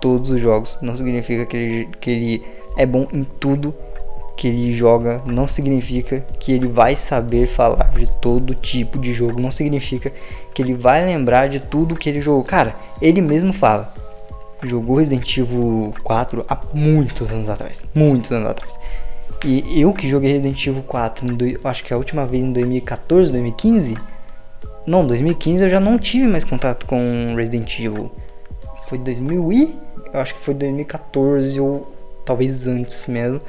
todos 0.00 0.30
os 0.30 0.40
jogos. 0.40 0.78
Não 0.80 0.96
significa 0.96 1.44
que 1.44 1.56
ele, 1.56 1.88
que 2.00 2.10
ele 2.10 2.44
é 2.76 2.86
bom 2.86 3.08
em 3.12 3.24
tudo 3.24 3.74
que 4.38 4.46
ele 4.46 4.70
joga 4.70 5.20
não 5.26 5.48
significa 5.48 6.24
que 6.38 6.52
ele 6.52 6.68
vai 6.68 6.94
saber 6.94 7.48
falar 7.48 7.90
de 7.90 8.06
todo 8.20 8.54
tipo 8.54 8.96
de 8.96 9.12
jogo, 9.12 9.40
não 9.40 9.50
significa 9.50 10.12
que 10.54 10.62
ele 10.62 10.74
vai 10.74 11.04
lembrar 11.04 11.48
de 11.48 11.58
tudo 11.58 11.96
que 11.96 12.08
ele 12.08 12.20
jogou. 12.20 12.44
Cara, 12.44 12.74
ele 13.02 13.20
mesmo 13.20 13.52
fala. 13.52 13.92
Jogou 14.62 14.96
Resident 14.96 15.36
Evil 15.36 15.92
4 16.04 16.44
há 16.48 16.56
muitos 16.72 17.30
anos 17.32 17.48
atrás, 17.48 17.84
muitos 17.92 18.30
anos 18.30 18.48
atrás. 18.48 18.78
E 19.44 19.80
eu 19.80 19.92
que 19.92 20.08
joguei 20.08 20.32
Resident 20.32 20.64
Evil 20.66 20.82
4, 20.84 21.26
acho 21.64 21.84
que 21.84 21.92
a 21.92 21.96
última 21.96 22.24
vez 22.24 22.42
em 22.42 22.52
2014, 22.52 23.32
2015, 23.32 23.96
não, 24.86 25.04
2015 25.04 25.64
eu 25.64 25.68
já 25.68 25.80
não 25.80 25.98
tive 25.98 26.28
mais 26.28 26.44
contato 26.44 26.86
com 26.86 27.34
Resident 27.36 27.76
Evil. 27.80 28.10
Foi 28.86 28.98
2000 28.98 29.52
e 29.52 29.76
eu 30.12 30.20
acho 30.20 30.34
que 30.34 30.40
foi 30.40 30.54
2014 30.54 31.60
ou 31.60 31.92
talvez 32.24 32.68
antes 32.68 33.08
mesmo. 33.08 33.40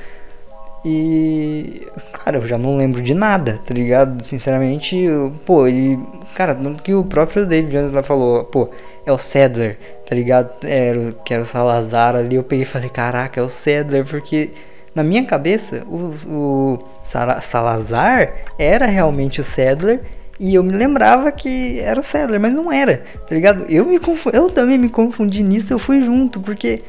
E, 0.84 1.88
cara, 2.14 2.38
eu 2.38 2.48
já 2.48 2.58
não 2.58 2.78
lembro 2.78 3.02
de 3.02 3.14
nada, 3.14 3.60
tá 3.66 3.74
ligado? 3.74 4.24
Sinceramente, 4.24 4.96
eu, 4.96 5.34
pô, 5.46 5.68
ele. 5.68 6.00
Cara, 6.36 6.56
tanto 6.56 6.82
que 6.82 6.94
o 6.94 7.04
próprio 7.04 7.46
David 7.46 7.72
Jones 7.72 7.92
lá 7.92 8.02
falou, 8.02 8.46
pô, 8.46 8.70
é 9.06 9.12
o 9.12 9.18
Cedler, 9.18 9.78
tá 10.08 10.16
ligado? 10.16 10.52
Era, 10.64 11.14
que 11.26 11.34
era 11.34 11.44
o 11.44 11.46
Salazar 11.46 12.16
ali. 12.16 12.36
Eu 12.36 12.44
peguei 12.44 12.64
e 12.64 12.68
falei, 12.68 12.90
caraca, 12.90 13.40
é 13.42 13.44
o 13.44 13.50
Cedler, 13.50 14.06
porque 14.06 14.52
na 14.96 15.04
minha 15.04 15.26
cabeça 15.26 15.84
o, 15.88 16.14
o 16.30 16.80
Salazar 17.04 18.34
era 18.58 18.86
realmente 18.86 19.42
o 19.42 19.44
Cedler. 19.44 20.02
E 20.40 20.56
eu 20.56 20.64
me 20.64 20.72
lembrava 20.72 21.30
que 21.34 21.82
era 21.82 22.00
o 22.00 22.04
Cedler, 22.04 22.40
mas 22.40 22.54
não 22.54 22.72
era, 22.72 23.04
tá 23.28 23.36
ligado? 23.36 23.66
Eu, 23.68 23.86
me 23.86 24.00
eu 24.32 24.50
também 24.50 24.78
me 24.78 24.88
confundi 24.88 25.44
nisso, 25.44 25.74
eu 25.74 25.80
fui 25.80 26.02
junto, 26.02 26.40
porque 26.40 26.82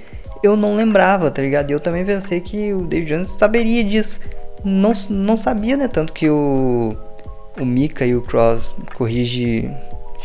eu 0.43 0.57
não 0.57 0.75
lembrava, 0.75 1.31
tá 1.31 1.43
ligado? 1.43 1.71
Eu 1.71 1.81
também 1.81 2.05
pensei 2.05 2.41
que 2.41 2.73
o 2.73 2.83
David 2.83 3.15
Jones 3.15 3.31
saberia 3.31 3.85
disso. 3.85 4.21
Não, 4.65 4.93
não 5.09 5.37
sabia, 5.37 5.77
né? 5.77 5.89
Tanto 5.89 6.13
que 6.13 6.29
o, 6.29 6.97
o 7.59 7.65
Mika 7.65 8.05
e 8.05 8.15
o 8.15 8.23
Cross 8.23 8.77
corrige, 8.95 9.71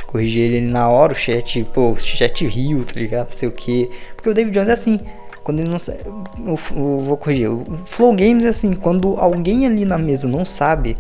corrige 0.08 0.40
ele 0.40 0.62
na 0.62 0.90
hora, 0.90 1.14
o 1.14 1.16
chat, 1.16 1.64
pô, 1.74 1.96
chat 1.98 2.46
riu, 2.48 2.84
tá 2.84 3.00
ligado? 3.00 3.30
Não 3.30 3.36
sei 3.36 3.50
o 3.50 3.52
que. 3.52 3.90
Porque 4.16 4.30
o 4.30 4.34
David 4.34 4.54
Jones 4.54 4.70
é 4.70 4.74
assim. 4.74 5.00
Quando 5.44 5.60
ele 5.60 5.70
não 5.70 5.78
sabe. 5.78 6.00
Eu, 6.06 6.60
eu, 6.76 7.00
vou 7.00 7.18
corrigir. 7.18 7.52
O 7.52 7.66
Flow 7.86 8.14
Games 8.16 8.46
é 8.46 8.50
assim, 8.50 8.74
quando 8.74 9.16
alguém 9.18 9.68
ali 9.68 9.86
na 9.86 9.98
mesa 9.98 10.28
não 10.28 10.44
sabe 10.44 10.98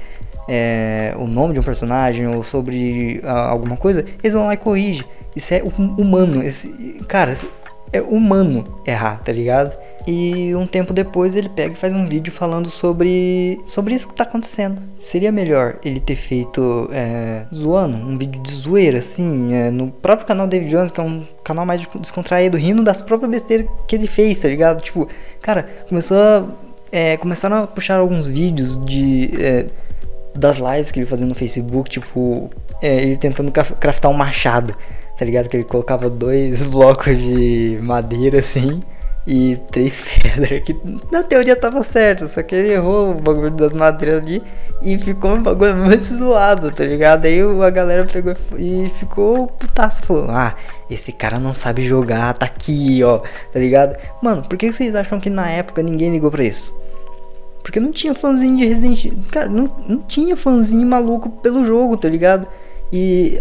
é, 0.47 1.15
o 1.17 1.25
nome 1.25 1.53
de 1.53 1.59
um 1.59 1.63
personagem 1.63 2.27
ou 2.27 2.43
sobre 2.43 3.21
uh, 3.23 3.27
alguma 3.27 3.75
coisa, 3.75 4.05
eles 4.23 4.33
vão 4.33 4.45
lá 4.45 4.53
e 4.53 4.57
corrigem. 4.57 5.05
Isso 5.35 5.53
é 5.53 5.63
humano. 5.97 6.43
Esse, 6.43 6.69
cara, 7.07 7.35
é 7.95 8.01
humano 8.01 8.81
errar, 8.85 9.21
tá 9.23 9.31
ligado? 9.31 9.75
E 10.07 10.53
um 10.53 10.67
tempo 10.67 10.93
depois 10.93 11.35
ele 11.35 11.49
pega 11.49 11.73
e 11.73 11.77
faz 11.77 11.93
um 11.93 12.07
vídeo 12.07 12.31
falando 12.31 12.69
sobre 12.69 13.59
sobre 13.65 13.95
isso 13.95 14.07
que 14.07 14.13
tá 14.13 14.23
acontecendo. 14.23 14.79
Seria 14.97 15.31
melhor 15.31 15.77
ele 15.83 15.99
ter 15.99 16.15
feito 16.15 16.87
é, 16.91 17.45
zoando, 17.53 17.97
um 17.97 18.17
vídeo 18.17 18.41
de 18.41 18.53
zoeira, 18.53 18.99
assim, 18.99 19.53
é, 19.53 19.71
no 19.71 19.89
próprio 19.89 20.27
canal 20.27 20.47
David 20.47 20.69
Jones, 20.69 20.91
que 20.91 20.99
é 20.99 21.03
um 21.03 21.25
canal 21.43 21.65
mais 21.65 21.81
descontraído, 21.99 22.57
rindo 22.57 22.83
das 22.83 23.01
próprias 23.01 23.31
besteiras 23.31 23.67
que 23.87 23.95
ele 23.95 24.07
fez, 24.07 24.39
tá 24.39 24.47
ligado? 24.47 24.81
Tipo, 24.81 25.07
cara, 25.41 25.63
começou 25.89 26.17
a, 26.17 26.45
é, 26.91 27.17
começaram 27.17 27.63
a 27.63 27.67
puxar 27.67 27.97
alguns 27.97 28.27
vídeos 28.27 28.83
de 28.85 29.31
é, 29.39 29.65
das 30.35 30.57
lives 30.57 30.91
que 30.91 30.99
ele 30.99 31.07
fazia 31.07 31.25
no 31.25 31.33
Facebook, 31.33 31.89
tipo, 31.89 32.49
é, 32.81 32.95
ele 32.97 33.17
tentando 33.17 33.51
craftar 33.51 34.11
um 34.11 34.13
machado, 34.13 34.75
tá 35.17 35.25
ligado? 35.25 35.49
Que 35.49 35.57
ele 35.57 35.63
colocava 35.63 36.09
dois 36.09 36.63
blocos 36.63 37.17
de 37.17 37.79
madeira 37.81 38.39
assim 38.39 38.83
e 39.27 39.57
três 39.71 40.03
pedras, 40.21 40.61
que 40.61 40.75
na 41.11 41.23
teoria 41.23 41.55
tava 41.55 41.81
certo, 41.83 42.27
só 42.27 42.43
que 42.43 42.55
ele 42.55 42.73
errou 42.73 43.11
o 43.11 43.13
bagulho 43.15 43.51
das 43.51 43.73
madeiras 43.73 44.21
ali 44.21 44.41
e 44.81 44.97
ficou 44.99 45.31
um 45.31 45.41
bagulho 45.41 45.75
muito 45.77 46.05
zoado, 46.05 46.71
tá 46.71 46.83
ligado? 46.83 47.25
Aí 47.25 47.41
a 47.41 47.69
galera 47.69 48.05
pegou 48.05 48.35
e 48.57 48.89
ficou 48.99 49.47
putaço, 49.47 50.03
falou: 50.03 50.27
Ah, 50.29 50.55
esse 50.89 51.11
cara 51.11 51.39
não 51.39 51.53
sabe 51.53 51.81
jogar, 51.83 52.33
tá 52.37 52.45
aqui, 52.45 53.03
ó, 53.03 53.19
tá 53.19 53.59
ligado? 53.59 53.97
Mano, 54.21 54.43
por 54.43 54.57
que 54.57 54.71
vocês 54.71 54.95
acham 54.95 55.19
que 55.19 55.29
na 55.29 55.49
época 55.49 55.81
ninguém 55.81 56.11
ligou 56.11 56.29
pra 56.29 56.43
isso? 56.43 56.73
Porque 57.63 57.79
não 57.79 57.91
tinha 57.91 58.13
fãzinho 58.13 58.57
de 58.57 58.65
Resident 58.65 59.05
Evil. 59.05 59.19
Cara, 59.31 59.49
não, 59.49 59.67
não 59.89 59.97
tinha 60.03 60.37
fãzinho 60.37 60.85
maluco 60.85 61.31
pelo 61.41 61.65
jogo, 61.65 61.97
tá 61.97 62.07
ligado? 62.07 62.47
E. 62.93 63.39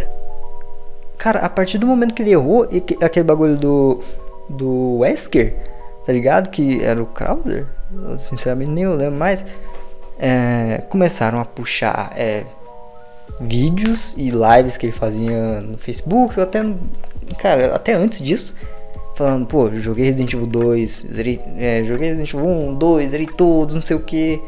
Cara, 1.18 1.40
a 1.40 1.48
partir 1.48 1.78
do 1.78 1.86
momento 1.86 2.14
que 2.14 2.22
ele 2.22 2.32
errou, 2.32 2.68
aquele 3.00 3.24
bagulho 3.24 3.56
do. 3.56 4.02
Do 4.46 4.98
Wesker, 4.98 5.56
tá 6.04 6.12
ligado? 6.12 6.50
Que 6.50 6.84
era 6.84 7.02
o 7.02 7.06
Crowder. 7.06 7.66
Eu, 7.90 8.18
sinceramente 8.18 8.70
nem 8.70 8.84
eu 8.84 8.94
lembro 8.94 9.18
mais. 9.18 9.46
É, 10.18 10.82
começaram 10.90 11.40
a 11.40 11.44
puxar 11.46 12.12
é, 12.14 12.44
vídeos 13.40 14.14
e 14.16 14.30
lives 14.30 14.76
que 14.76 14.86
ele 14.86 14.92
fazia 14.92 15.60
no 15.60 15.78
Facebook, 15.78 16.38
ou 16.38 16.42
até 16.42 16.62
cara, 17.38 17.74
até 17.74 17.94
antes 17.94 18.20
disso, 18.20 18.54
falando, 19.14 19.46
pô, 19.46 19.72
joguei 19.74 20.04
Resident 20.04 20.32
Evil 20.34 20.46
2, 20.46 21.06
zerei, 21.12 21.40
é, 21.56 21.82
joguei 21.84 22.08
Resident 22.08 22.32
Evil 22.34 22.46
1, 22.46 22.74
2, 22.74 23.10
zerei 23.10 23.26
todos, 23.26 23.74
não 23.74 23.82
sei 23.82 23.96
o 23.96 24.00
que. 24.00 24.40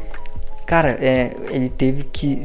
Cara, 0.65 0.97
é, 1.01 1.31
ele 1.49 1.69
teve 1.69 2.03
que. 2.03 2.41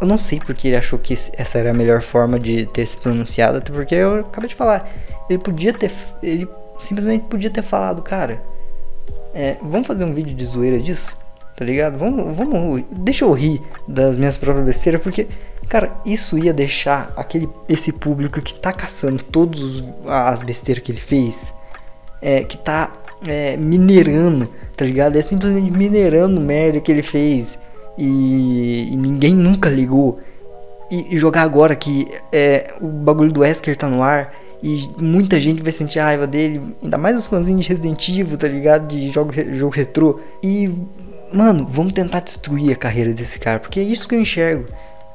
Eu 0.00 0.06
não 0.06 0.18
sei 0.18 0.40
porque 0.40 0.68
ele 0.68 0.76
achou 0.76 0.98
que 0.98 1.14
essa 1.14 1.58
era 1.58 1.70
a 1.70 1.74
melhor 1.74 2.02
forma 2.02 2.38
de 2.38 2.66
ter 2.66 2.86
se 2.86 2.96
pronunciado, 2.96 3.58
até 3.58 3.72
porque 3.72 3.94
eu 3.94 4.20
acabei 4.20 4.48
de 4.48 4.54
falar. 4.54 4.88
Ele 5.28 5.38
podia 5.38 5.72
ter. 5.72 5.90
Ele 6.22 6.48
simplesmente 6.78 7.24
podia 7.24 7.50
ter 7.50 7.62
falado, 7.62 8.02
cara. 8.02 8.42
É, 9.32 9.56
vamos 9.62 9.86
fazer 9.86 10.04
um 10.04 10.12
vídeo 10.12 10.34
de 10.34 10.44
zoeira 10.44 10.78
disso? 10.78 11.16
Tá 11.56 11.64
ligado? 11.64 11.98
Vamos, 11.98 12.36
vamos. 12.36 12.82
Deixa 12.90 13.24
eu 13.24 13.32
rir 13.32 13.60
das 13.86 14.16
minhas 14.16 14.36
próprias 14.36 14.66
besteiras, 14.66 15.00
porque 15.00 15.28
Cara, 15.68 15.92
isso 16.04 16.38
ia 16.38 16.52
deixar 16.52 17.12
aquele 17.16 17.48
esse 17.68 17.92
público 17.92 18.40
que 18.40 18.58
tá 18.58 18.72
caçando 18.72 19.22
todas 19.24 19.82
as 20.06 20.42
besteiras 20.42 20.84
que 20.84 20.92
ele 20.92 21.00
fez, 21.00 21.54
é, 22.20 22.44
que 22.44 22.58
tá 22.58 22.94
é, 23.26 23.56
minerando, 23.56 24.48
tá 24.76 24.84
ligado? 24.84 25.16
É 25.16 25.22
simplesmente 25.22 25.70
minerando 25.70 26.40
merda 26.40 26.80
que 26.80 26.92
ele 26.92 27.02
fez 27.02 27.58
e, 27.96 28.88
e 28.92 28.96
ninguém 28.96 29.34
nunca 29.34 29.68
ligou. 29.68 30.20
E, 30.90 31.14
e, 31.14 31.18
jogar 31.18 31.42
agora 31.42 31.74
que 31.74 32.08
é, 32.32 32.74
o 32.80 32.86
bagulho 32.86 33.32
do 33.32 33.40
Wesker 33.40 33.76
tá 33.76 33.88
no 33.88 34.02
ar 34.02 34.34
e 34.62 34.86
muita 35.00 35.40
gente 35.40 35.62
vai 35.62 35.72
sentir 35.72 35.98
raiva 35.98 36.26
dele, 36.26 36.74
ainda 36.82 36.96
mais 36.96 37.16
os 37.16 37.26
fãzinhos 37.26 37.64
de 37.64 37.70
Resident 37.70 38.08
Evil, 38.08 38.36
tá 38.36 38.48
ligado? 38.48 38.86
De 38.86 39.10
jogo, 39.10 39.32
jogo 39.52 39.74
retrô. 39.74 40.20
E, 40.42 40.70
mano, 41.32 41.66
vamos 41.68 41.92
tentar 41.92 42.20
destruir 42.20 42.72
a 42.72 42.76
carreira 42.76 43.12
desse 43.12 43.38
cara, 43.38 43.58
porque 43.60 43.80
é 43.80 43.82
isso 43.82 44.08
que 44.08 44.14
eu 44.14 44.20
enxergo. 44.20 44.66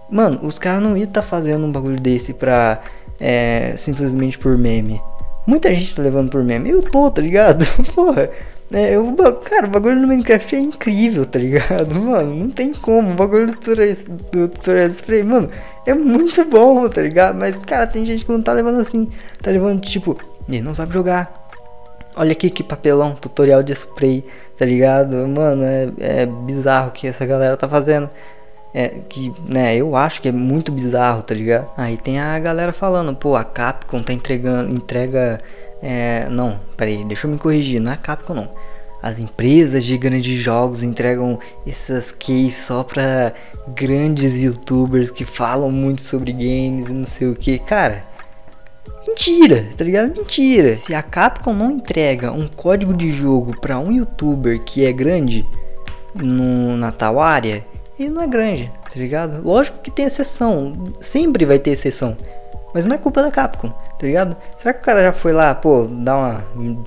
Mano, 0.10 0.40
os 0.44 0.58
caras 0.58 0.82
não 0.82 0.98
iam 0.98 1.08
estar 1.08 1.22
tá 1.22 1.28
fazendo 1.28 1.66
um 1.66 1.72
bagulho 1.72 2.00
desse 2.00 2.34
pra. 2.34 2.82
É, 3.20 3.74
simplesmente 3.76 4.40
por 4.40 4.58
meme. 4.58 5.02
Muita 5.46 5.74
gente 5.74 5.96
tá 5.96 6.02
levando 6.02 6.30
por 6.30 6.44
meme. 6.44 6.70
Eu 6.70 6.82
tô, 6.82 7.12
tá 7.12 7.22
ligado? 7.22 7.66
Porra. 7.94 8.30
É, 8.72 8.96
eu, 8.96 9.16
cara, 9.44 9.66
o 9.66 9.70
bagulho 9.70 9.96
no 9.96 10.08
Minecraft 10.08 10.56
é 10.56 10.60
incrível, 10.60 11.26
tá 11.26 11.40
ligado? 11.40 11.94
Mano, 12.00 12.36
não 12.36 12.50
tem 12.52 12.72
como. 12.72 13.12
O 13.12 13.16
bagulho 13.16 13.48
do 13.48 13.54
tutorial, 13.54 13.96
do 14.32 14.48
tutorial 14.48 14.88
spray, 14.90 15.24
mano, 15.24 15.50
é 15.88 15.94
muito 15.94 16.46
bom, 16.46 16.88
tá 16.88 17.02
ligado? 17.02 17.36
Mas, 17.36 17.58
cara, 17.58 17.88
tem 17.88 18.06
gente 18.06 18.24
que 18.24 18.32
não 18.32 18.42
tá 18.42 18.54
levando 18.54 18.80
assim. 18.80 19.10
Tá 19.42 19.50
levando 19.50 19.82
tipo, 19.82 20.18
não 20.48 20.76
sabe 20.76 20.94
jogar. 20.94 21.50
Olha 22.16 22.32
aqui 22.32 22.50
que 22.50 22.64
papelão, 22.64 23.16
tutorial 23.16 23.64
de 23.64 23.74
spray, 23.74 24.24
tá 24.58 24.66
ligado? 24.66 25.16
Mano, 25.28 25.64
é, 25.64 25.90
é 26.00 26.26
bizarro 26.26 26.90
o 26.90 26.92
que 26.92 27.08
essa 27.08 27.26
galera 27.26 27.58
tá 27.58 27.68
fazendo. 27.68 28.10
É, 28.72 28.90
que, 29.10 29.34
né, 29.48 29.76
eu 29.76 29.96
acho 29.96 30.22
que 30.22 30.30
é 30.30 30.32
muito 30.32 30.72
bizarro, 30.72 31.24
tá 31.24 31.34
ligado? 31.34 31.68
Aí 31.76 31.98
tem 31.98 32.20
a 32.20 32.38
galera 32.40 32.72
falando, 32.72 33.16
pô, 33.16 33.36
a 33.36 33.44
Capcom 33.44 34.04
tá 34.04 34.14
entregando, 34.14 34.72
entrega, 34.72 35.40
é, 35.82 36.28
não, 36.30 36.60
peraí, 36.76 37.04
deixa 37.06 37.28
eu 37.28 37.32
me 37.32 37.38
corrigir, 37.38 37.80
não 37.80 37.92
é 37.92 37.96
a 37.96 37.98
Capcom 37.98 38.34
não. 38.34 38.50
As 39.02 39.18
empresas 39.18 39.86
de 39.86 39.98
grandes 39.98 40.36
jogos 40.36 40.84
entregam 40.84 41.40
essas 41.66 42.12
keys 42.12 42.56
só 42.56 42.84
pra 42.84 43.32
grandes 43.70 44.42
youtubers 44.42 45.10
que 45.10 45.24
falam 45.24 45.72
muito 45.72 46.02
sobre 46.02 46.34
games 46.34 46.90
e 46.90 46.94
não 46.94 47.06
sei 47.06 47.30
o 47.30 47.36
que. 47.36 47.60
Cara, 47.60 48.04
mentira, 49.08 49.66
tá 49.78 49.86
ligado? 49.86 50.14
Mentira. 50.18 50.76
Se 50.76 50.94
a 50.94 51.02
Capcom 51.02 51.54
não 51.54 51.72
entrega 51.72 52.34
um 52.34 52.46
código 52.48 52.94
de 52.94 53.10
jogo 53.10 53.58
pra 53.62 53.80
um 53.80 53.90
youtuber 53.90 54.60
que 54.60 54.86
é 54.86 54.92
grande 54.92 55.46
no, 56.14 56.76
na 56.76 56.92
tal 56.92 57.22
área, 57.22 57.66
ele 57.98 58.10
não 58.10 58.22
é 58.22 58.28
grande, 58.28 58.70
tá 58.84 59.00
ligado? 59.00 59.42
Lógico 59.42 59.80
que 59.80 59.92
tem 59.92 60.06
exceção, 60.06 60.94
sempre 61.00 61.46
vai 61.46 61.58
ter 61.58 61.72
exceção. 61.72 62.18
Mas 62.74 62.86
não 62.86 62.96
é 62.96 62.98
culpa 62.98 63.22
da 63.22 63.32
Capcom, 63.32 63.70
tá 63.70 64.06
ligado? 64.06 64.38
Será 64.56 64.74
que 64.74 64.82
o 64.82 64.84
cara 64.84 65.04
já 65.04 65.14
foi 65.14 65.34
lá, 65.34 65.56
pô, 65.56 65.86
dar 65.86 66.18
uma. 66.18 66.44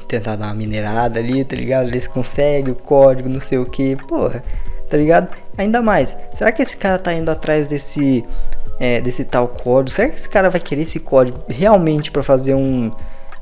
tentar 0.07 0.37
dar 0.37 0.47
uma 0.47 0.55
minerada 0.55 1.19
ali, 1.19 1.45
tá 1.45 1.57
ligado? 1.57 1.91
Ver 1.91 2.01
se 2.01 2.09
consegue 2.09 2.71
o 2.71 2.75
código, 2.75 3.29
não 3.29 3.41
sei 3.41 3.59
o 3.59 3.67
que, 3.67 3.97
porra, 3.97 4.43
tá 4.89 4.97
ligado? 4.97 5.29
Ainda 5.59 5.83
mais, 5.83 6.17
será 6.33 6.53
que 6.53 6.63
esse 6.63 6.77
cara 6.77 6.99
tá 6.99 7.13
indo 7.13 7.31
atrás 7.31 7.69
desse. 7.69 8.25
É, 8.81 9.01
desse 9.01 9.25
tal 9.25 9.49
código? 9.49 9.91
Será 9.91 10.09
que 10.09 10.17
esse 10.17 10.29
cara 10.29 10.51
vai 10.51 10.61
querer 10.61 10.83
esse 10.83 10.99
código 10.99 11.41
realmente 11.49 12.11
para 12.11 12.23
fazer 12.23 12.55
um. 12.55 12.93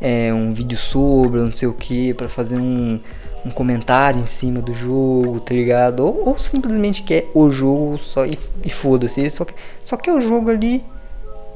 É, 0.01 0.33
um 0.33 0.53
vídeo 0.55 0.79
sobre, 0.79 1.41
não 1.43 1.53
sei 1.53 1.69
o 1.69 1.75
que, 1.75 2.15
para 2.15 2.27
fazer 2.29 2.57
um 2.57 2.99
um 3.45 3.51
comentário 3.51 4.21
em 4.21 4.27
cima 4.27 4.61
do 4.61 4.73
jogo, 4.73 5.41
tá 5.41 5.55
ligado? 5.55 6.01
Ou, 6.01 6.29
ou 6.29 6.39
simplesmente 6.39 7.03
quer 7.03 7.31
o 7.35 7.51
jogo 7.51 7.99
só 7.99 8.27
e, 8.27 8.39
e 8.65 8.71
foda-se. 8.71 9.29
Só 9.31 9.45
quer, 9.45 9.55
só 9.83 9.97
quer 9.97 10.13
o 10.13 10.21
jogo 10.21 10.51
ali 10.51 10.85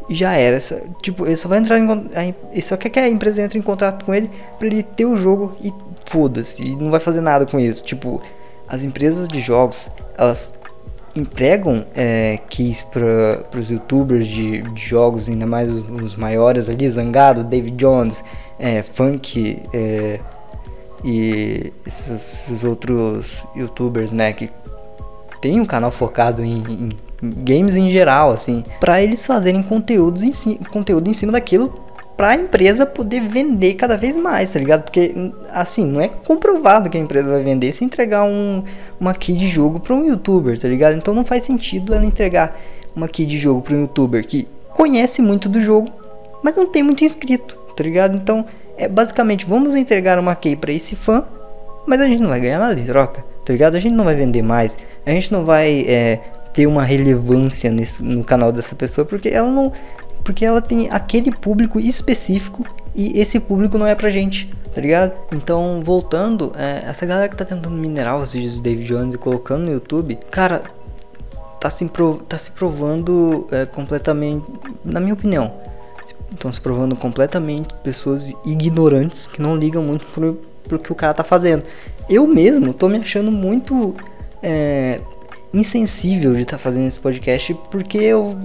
já 0.09 0.35
era. 0.35 0.61
Só, 0.61 0.77
tipo, 1.03 1.27
ele 1.27 1.37
só 1.37 1.49
vai 1.49 1.59
entrar 1.59 1.79
em. 1.79 2.35
Ele 2.53 2.63
só 2.63 2.77
quer 2.77 2.89
que 2.89 2.99
a 2.99 3.09
empresa 3.09 3.43
entre 3.43 3.59
em 3.59 3.63
contato 3.63 4.05
com 4.05 4.15
ele 4.15 4.31
pra 4.59 4.67
ele 4.67 4.83
ter 4.83 5.07
o 5.07 5.17
jogo 5.17 5.57
e 5.63 5.73
foda-se. 6.07 6.63
E 6.63 6.77
não 6.77 6.91
vai 6.91 7.01
fazer 7.01 7.21
nada 7.21 7.47
com 7.47 7.59
isso. 7.59 7.83
Tipo, 7.85 8.23
as 8.69 8.83
empresas 8.83 9.29
de 9.29 9.41
jogos, 9.41 9.91
elas 10.17 10.53
entregam 11.15 11.85
é, 11.95 12.39
keys 12.49 12.83
para 12.83 13.45
os 13.57 13.71
youtubers 13.71 14.27
de, 14.27 14.63
de, 14.63 14.81
jogos, 14.81 15.29
ainda 15.29 15.47
mais 15.47 15.73
os, 15.73 15.89
os, 15.89 16.17
maiores 16.17 16.69
ali, 16.69 16.89
Zangado, 16.89 17.45
David 17.45 17.77
Jones, 17.77 18.25
é, 18.59 18.83
Funk, 18.83 19.63
é, 19.73 20.19
e 21.05 21.73
esses, 21.87 22.11
esses, 22.11 22.65
outros 22.65 23.47
youtubers, 23.55 24.11
né, 24.11 24.33
que 24.33 24.51
tem 25.41 25.61
um 25.61 25.65
canal 25.65 25.93
focado 25.93 26.43
em, 26.43 26.65
em 26.69 26.99
games 27.23 27.77
em 27.77 27.91
geral, 27.91 28.31
assim, 28.31 28.65
para 28.81 29.03
eles 29.03 29.25
fazerem 29.25 29.63
conteúdos 29.63 30.23
em 30.23 30.33
si, 30.33 30.61
conteúdo 30.71 31.09
em 31.09 31.13
cima 31.13 31.33
daquilo 31.33 31.73
para 32.17 32.29
a 32.29 32.35
empresa 32.37 32.87
poder 32.87 33.23
vender 33.23 33.75
cada 33.75 33.97
vez 33.97 34.15
mais, 34.17 34.53
tá 34.53 34.59
ligado? 34.59 34.83
Porque 34.85 35.33
assim, 35.51 35.85
não 35.85 36.01
é 36.01 36.09
comprovado 36.09 36.89
que 36.89 36.97
a 36.97 37.01
empresa 37.01 37.29
vai 37.29 37.43
vender 37.43 37.73
se 37.73 37.85
entregar 37.85 38.23
um, 38.25 38.63
uma 39.01 39.13
key 39.13 39.33
de 39.33 39.49
jogo 39.49 39.81
para 39.81 39.95
um 39.95 40.07
youtuber, 40.07 40.59
tá 40.59 40.69
ligado? 40.69 40.97
Então 40.97 41.13
não 41.13 41.25
faz 41.25 41.45
sentido 41.45 41.93
ela 41.93 42.07
entregar 42.07 42.57
uma 42.95 43.09
key 43.09 43.27
de 43.27 43.37
jogo 43.37 43.63
para 43.63 43.75
um 43.75 43.81
youtuber 43.81 44.25
que 44.25 44.47
conhece 44.73 45.21
muito 45.21 45.49
do 45.49 45.61
jogo, 45.61 45.91
mas 46.43 46.57
não 46.57 46.67
tem 46.67 46.83
muito 46.85 47.05
inscrito, 47.05 47.57
tá 47.77 47.83
ligado? 47.83 48.17
Então 48.17 48.45
É 48.77 48.89
basicamente, 48.89 49.47
vamos 49.47 49.75
entregar 49.75 50.19
uma 50.19 50.35
key 50.35 50.57
para 50.57 50.73
esse 50.73 50.97
fã, 50.97 51.25
mas 51.87 52.01
a 52.01 52.09
gente 52.09 52.21
não 52.21 52.29
vai 52.29 52.41
ganhar 52.41 52.59
nada 52.59 52.79
em 52.79 52.85
troca, 52.85 53.25
tá 53.45 53.53
ligado? 53.53 53.77
A 53.77 53.81
gente 53.81 53.95
não 53.95 54.05
vai 54.05 54.17
vender 54.17 54.43
mais, 54.43 54.79
a 55.07 55.11
gente 55.11 55.33
não 55.33 55.45
vai 55.45 55.85
é, 55.87 56.21
ter 56.55 56.67
uma 56.67 56.85
relevância 56.85 57.71
nesse, 57.71 58.03
no 58.03 58.25
canal 58.25 58.53
dessa 58.53 58.75
pessoa, 58.75 59.05
porque 59.05 59.29
ela 59.29 59.51
não. 59.51 59.73
Porque 60.23 60.43
ela 60.43 60.63
tem 60.63 60.89
aquele 60.91 61.31
público 61.31 61.79
específico 61.79 62.65
e 62.95 63.21
esse 63.21 63.39
público 63.39 63.77
não 63.77 63.87
é 63.87 63.95
pra 63.95 64.09
gente, 64.09 64.51
tá 64.75 64.81
ligado? 64.81 65.13
Então, 65.33 65.83
voltando, 65.85 66.53
é, 66.57 66.89
essa 66.89 67.05
galera 67.05 67.29
que 67.29 67.37
tá 67.37 67.45
tentando 67.45 67.77
minerar 67.77 68.17
os 68.17 68.33
vídeos 68.33 68.55
do 68.55 68.63
David 68.63 68.87
Jones 68.87 69.15
e 69.17 69.19
colocando 69.19 69.65
no 69.65 69.73
YouTube, 69.73 70.19
cara, 70.31 70.63
tá 71.61 71.69
se, 71.69 71.85
prov 71.87 72.23
tá 72.23 72.39
se 72.39 72.53
provando 72.53 73.47
é, 73.51 73.67
completamente, 73.67 74.47
na 74.83 74.99
minha 74.99 75.13
opinião, 75.13 75.53
estão 76.33 76.51
se 76.51 76.61
provando 76.61 76.97
completamente 76.97 77.75
pessoas 77.83 78.33
ignorantes 78.47 79.27
que 79.27 79.43
não 79.43 79.57
ligam 79.57 79.83
muito 79.83 80.07
pro, 80.07 80.41
pro 80.67 80.79
que 80.79 80.93
o 80.93 80.95
cara 80.95 81.13
tá 81.13 81.25
fazendo. 81.25 81.65
Eu 82.09 82.27
mesmo 82.27 82.73
tô 82.73 82.89
me 82.89 82.99
achando 82.99 83.31
muito 83.31 83.95
é, 84.43 85.01
insensível 85.55 86.35
de 86.35 86.43
estar 86.43 86.57
tá 86.57 86.63
fazendo 86.63 86.87
esse 86.87 87.01
podcast 87.01 87.55
porque 87.71 87.99
eu, 87.99 88.37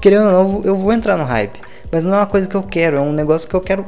querendo 0.00 0.26
ou 0.26 0.32
não, 0.32 0.62
eu 0.64 0.76
vou 0.76 0.92
entrar 0.92 1.16
no 1.16 1.24
hype. 1.24 1.58
Mas 1.90 2.04
não 2.04 2.14
é 2.14 2.18
uma 2.18 2.26
coisa 2.26 2.48
que 2.48 2.54
eu 2.54 2.62
quero, 2.62 2.96
é 2.96 3.00
um 3.00 3.12
negócio 3.12 3.48
que 3.48 3.54
eu 3.54 3.60
quero. 3.60 3.84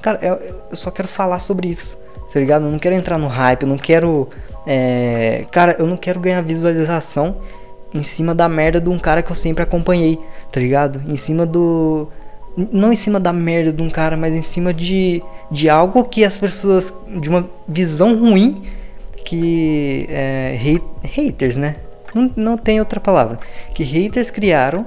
Cara, 0.00 0.18
eu, 0.22 0.34
eu 0.70 0.76
só 0.76 0.90
quero 0.90 1.08
falar 1.08 1.38
sobre 1.40 1.68
isso, 1.68 1.96
tá 2.32 2.40
ligado? 2.40 2.64
Eu 2.64 2.70
não 2.70 2.78
quero 2.78 2.94
entrar 2.94 3.18
no 3.18 3.26
hype, 3.26 3.62
eu 3.62 3.68
não 3.68 3.76
quero. 3.76 4.28
É, 4.66 5.44
cara, 5.50 5.76
eu 5.78 5.86
não 5.86 5.96
quero 5.96 6.18
ganhar 6.20 6.40
visualização 6.42 7.36
em 7.92 8.02
cima 8.02 8.34
da 8.34 8.48
merda 8.48 8.80
de 8.80 8.88
um 8.88 8.98
cara 8.98 9.22
que 9.22 9.30
eu 9.30 9.36
sempre 9.36 9.62
acompanhei, 9.62 10.18
tá 10.50 10.58
ligado? 10.58 11.02
Em 11.06 11.16
cima 11.16 11.44
do. 11.44 12.08
Não 12.56 12.92
em 12.92 12.96
cima 12.96 13.18
da 13.20 13.32
merda 13.32 13.72
de 13.72 13.82
um 13.82 13.90
cara, 13.90 14.16
mas 14.16 14.32
em 14.32 14.42
cima 14.42 14.72
de, 14.72 15.22
de 15.50 15.68
algo 15.68 16.04
que 16.04 16.24
as 16.24 16.38
pessoas. 16.38 16.94
de 17.20 17.28
uma 17.28 17.48
visão 17.68 18.18
ruim 18.18 18.62
que. 19.22 20.06
É, 20.08 20.58
hate, 20.58 20.84
haters, 21.04 21.56
né? 21.58 21.76
Não, 22.14 22.30
não 22.36 22.56
tem 22.56 22.78
outra 22.78 23.00
palavra. 23.00 23.38
Que 23.74 23.82
haters 23.82 24.30
criaram 24.30 24.86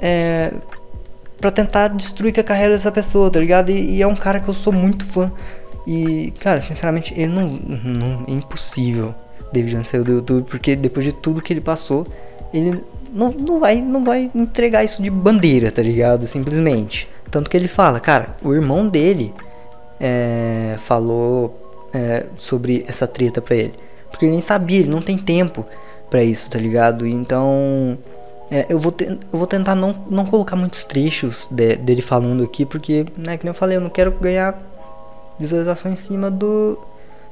é, 0.00 0.52
para 1.40 1.50
tentar 1.50 1.88
destruir 1.88 2.38
a 2.38 2.42
carreira 2.42 2.74
dessa 2.74 2.92
pessoa, 2.92 3.30
tá 3.30 3.40
ligado? 3.40 3.70
E, 3.70 3.96
e, 3.96 4.02
é 4.02 4.06
um 4.06 4.16
cara 4.16 4.40
que 4.40 4.48
eu 4.48 4.54
sou 4.54 4.72
muito 4.72 5.04
fã. 5.04 5.32
E, 5.86 6.32
cara, 6.40 6.60
sinceramente, 6.60 7.14
ele 7.16 7.32
não. 7.32 7.48
não 7.48 8.24
é 8.26 8.30
impossível 8.30 9.14
David 9.52 9.86
sair 9.86 10.02
do 10.02 10.12
YouTube, 10.12 10.46
porque 10.48 10.76
depois 10.76 11.04
de 11.04 11.12
tudo 11.12 11.40
que 11.40 11.52
ele 11.52 11.60
passou, 11.60 12.06
ele 12.52 12.82
não, 13.12 13.30
não, 13.32 13.58
vai, 13.58 13.80
não 13.80 14.04
vai 14.04 14.30
entregar 14.34 14.84
isso 14.84 15.02
de 15.02 15.10
bandeira, 15.10 15.70
tá 15.70 15.82
ligado? 15.82 16.26
Simplesmente. 16.26 17.08
Tanto 17.30 17.50
que 17.50 17.56
ele 17.56 17.68
fala, 17.68 18.00
cara, 18.00 18.36
o 18.42 18.54
irmão 18.54 18.88
dele 18.88 19.34
é, 20.00 20.76
falou 20.78 21.88
é, 21.92 22.26
sobre 22.36 22.84
essa 22.86 23.06
treta 23.06 23.40
pra 23.40 23.56
ele. 23.56 23.74
Porque 24.10 24.24
ele 24.24 24.32
nem 24.32 24.40
sabia, 24.40 24.80
ele 24.80 24.90
não 24.90 25.02
tem 25.02 25.16
tempo 25.16 25.64
para 26.10 26.22
isso, 26.22 26.50
tá 26.50 26.58
ligado? 26.58 27.06
Então, 27.06 27.98
é, 28.50 28.66
eu, 28.68 28.78
vou 28.78 28.90
te, 28.90 29.04
eu 29.04 29.18
vou 29.38 29.46
tentar 29.46 29.74
não, 29.74 29.94
não 30.08 30.24
colocar 30.24 30.56
muitos 30.56 30.84
trechos 30.84 31.46
de, 31.50 31.76
dele 31.76 32.00
falando 32.00 32.42
aqui, 32.42 32.64
porque, 32.64 33.04
né, 33.16 33.36
que 33.36 33.44
nem 33.44 33.50
eu 33.50 33.54
falei, 33.54 33.76
eu 33.76 33.80
não 33.80 33.90
quero 33.90 34.10
ganhar 34.12 34.58
visualização 35.38 35.92
em 35.92 35.96
cima 35.96 36.30
do, 36.30 36.78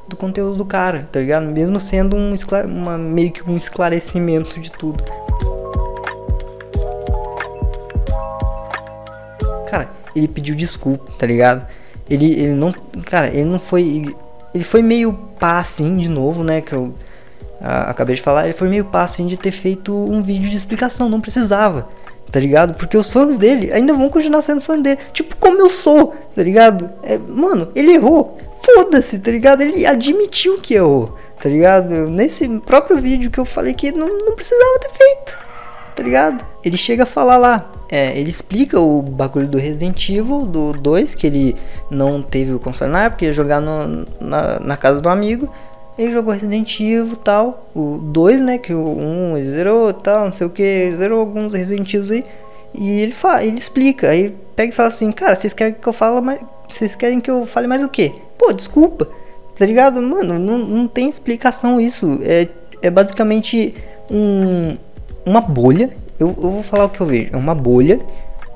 do 0.07 0.17
conteúdo 0.17 0.57
do 0.57 0.65
cara, 0.65 1.09
tá 1.11 1.19
ligado? 1.19 1.47
Mesmo 1.47 1.81
sendo 1.81 2.15
um 2.17 2.35
uma, 2.67 2.99
meio 2.99 3.33
que 3.33 3.49
um 3.49 3.57
esclarecimento 3.57 4.61
de 4.61 4.71
tudo. 4.71 5.03
Cara, 9.69 9.89
ele 10.15 10.29
pediu 10.29 10.55
desculpa, 10.55 11.11
tá 11.19 11.27
ligado? 11.27 11.67
Ele, 12.09 12.33
ele 12.33 12.53
não. 12.55 12.73
Cara, 13.05 13.29
ele 13.29 13.45
não 13.45 13.59
foi. 13.59 14.15
Ele 14.55 14.65
foi 14.65 14.81
meio 14.81 15.13
pá 15.39 15.59
assim 15.59 15.97
de 15.97 16.09
novo, 16.09 16.45
né? 16.45 16.61
Que 16.61 16.73
eu 16.73 16.95
acabei 17.61 18.15
de 18.15 18.23
falar, 18.23 18.45
ele 18.45 18.55
foi 18.55 18.69
meio 18.69 18.85
passinho 18.85 19.29
de 19.29 19.37
ter 19.37 19.51
feito 19.51 19.95
um 19.95 20.23
vídeo 20.23 20.51
de 20.51 20.57
explicação, 20.57 21.09
não 21.09 21.21
precisava, 21.21 21.89
tá 22.31 22.39
ligado? 22.39 22.75
Porque 22.75 22.97
os 22.97 23.11
fãs 23.11 23.39
dele 23.39 23.73
ainda 23.73 23.95
vão 23.95 24.09
continuar 24.09 24.43
sendo 24.43 24.61
fã 24.61 24.79
dele, 24.81 24.99
tipo 25.13 25.37
como 25.37 25.59
eu 25.59 25.71
sou, 25.71 26.15
tá 26.35 26.43
ligado? 26.43 26.91
É, 27.03 27.19
mano, 27.19 27.69
ele 27.75 27.93
errou, 27.93 28.37
foda-se, 28.63 29.19
tá 29.19 29.31
ligado? 29.31 29.63
Ele 29.63 29.87
admitiu 29.87 30.59
que 30.59 30.75
errou, 30.75 31.17
tá 31.41 31.49
ligado? 31.49 32.09
Nesse 32.09 32.49
próprio 32.61 32.99
vídeo 32.99 33.31
que 33.31 33.39
eu 33.39 33.45
falei 33.45 33.75
que 33.75 33.93
não, 33.93 34.09
não 34.09 34.35
precisava 34.35 34.79
ter 34.81 34.91
feito, 34.91 35.39
tá 35.95 36.03
ligado? 36.03 36.45
Ele 36.65 36.77
chega 36.77 37.05
a 37.05 37.07
falar 37.07 37.37
lá, 37.37 37.71
é, 37.89 38.19
ele 38.19 38.31
explica 38.31 38.81
o 38.81 39.01
bagulho 39.01 39.47
do 39.47 39.59
Resident 39.59 40.09
Evil, 40.09 40.45
do 40.45 40.73
2, 40.73 41.15
que 41.15 41.27
ele 41.27 41.57
não 41.89 42.21
teve 42.21 42.53
o 42.53 42.59
console 42.59 42.91
na 42.91 43.05
época, 43.05 43.25
ia 43.25 43.33
jogar 43.33 43.61
no, 43.61 44.07
na, 44.21 44.59
na 44.59 44.77
casa 44.77 45.01
do 45.01 45.09
amigo. 45.09 45.49
Ele 45.99 46.13
jogou 46.13 46.33
Resident 46.33 46.79
Evil 46.81 47.17
tal, 47.17 47.71
o 47.75 47.99
2, 47.99 48.41
né? 48.43 48.59
Que 48.59 48.75
o 48.75 48.85
1 48.85 49.33
um, 49.33 49.45
zerou 49.45 49.93
tal, 49.93 50.27
não 50.27 50.33
sei 50.33 50.47
o 50.47 50.51
que, 50.51 50.93
zerou 50.95 51.21
alguns 51.21 51.55
Resident 51.55 51.93
Evil 51.93 52.17
aí. 52.17 52.25
E 52.75 53.01
ele 53.01 53.13
fala, 53.13 53.43
ele 53.45 53.59
explica, 53.59 54.11
aí 54.11 54.35
pega 54.55 54.73
e 54.73 54.75
fala 54.75 54.89
assim, 54.89 55.11
cara, 55.11 55.35
vocês 55.35 55.55
querem 55.55 55.75
que 55.75 55.87
eu 55.87 55.93
fale 55.93 56.21
mais. 56.21 56.41
Vocês 56.69 56.95
querem 56.95 57.21
que 57.21 57.31
eu 57.31 57.47
fale 57.47 57.67
mais 57.67 57.83
o 57.83 57.89
quê? 57.89 58.13
Pô, 58.37 58.53
desculpa. 58.53 59.09
Tá 59.59 59.65
ligado? 59.65 60.03
Mano, 60.03 60.39
não, 60.39 60.59
não 60.59 60.87
tem 60.87 61.09
explicação 61.09 61.81
isso. 61.81 62.21
É, 62.23 62.49
é 62.83 62.91
basicamente 62.91 63.75
um, 64.11 64.77
uma 65.25 65.41
bolha. 65.41 65.91
Eu, 66.19 66.29
eu 66.29 66.51
vou 66.51 66.63
falar 66.63 66.85
o 66.85 66.89
que 66.91 67.01
eu 67.01 67.07
vejo. 67.07 67.31
É 67.33 67.37
uma 67.37 67.55
bolha 67.55 67.99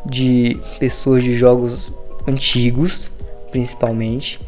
de 0.04 0.58
pessoas 0.78 1.22
de 1.22 1.34
jogos 1.34 1.90
antigos, 2.26 3.10
principalmente, 3.50 4.40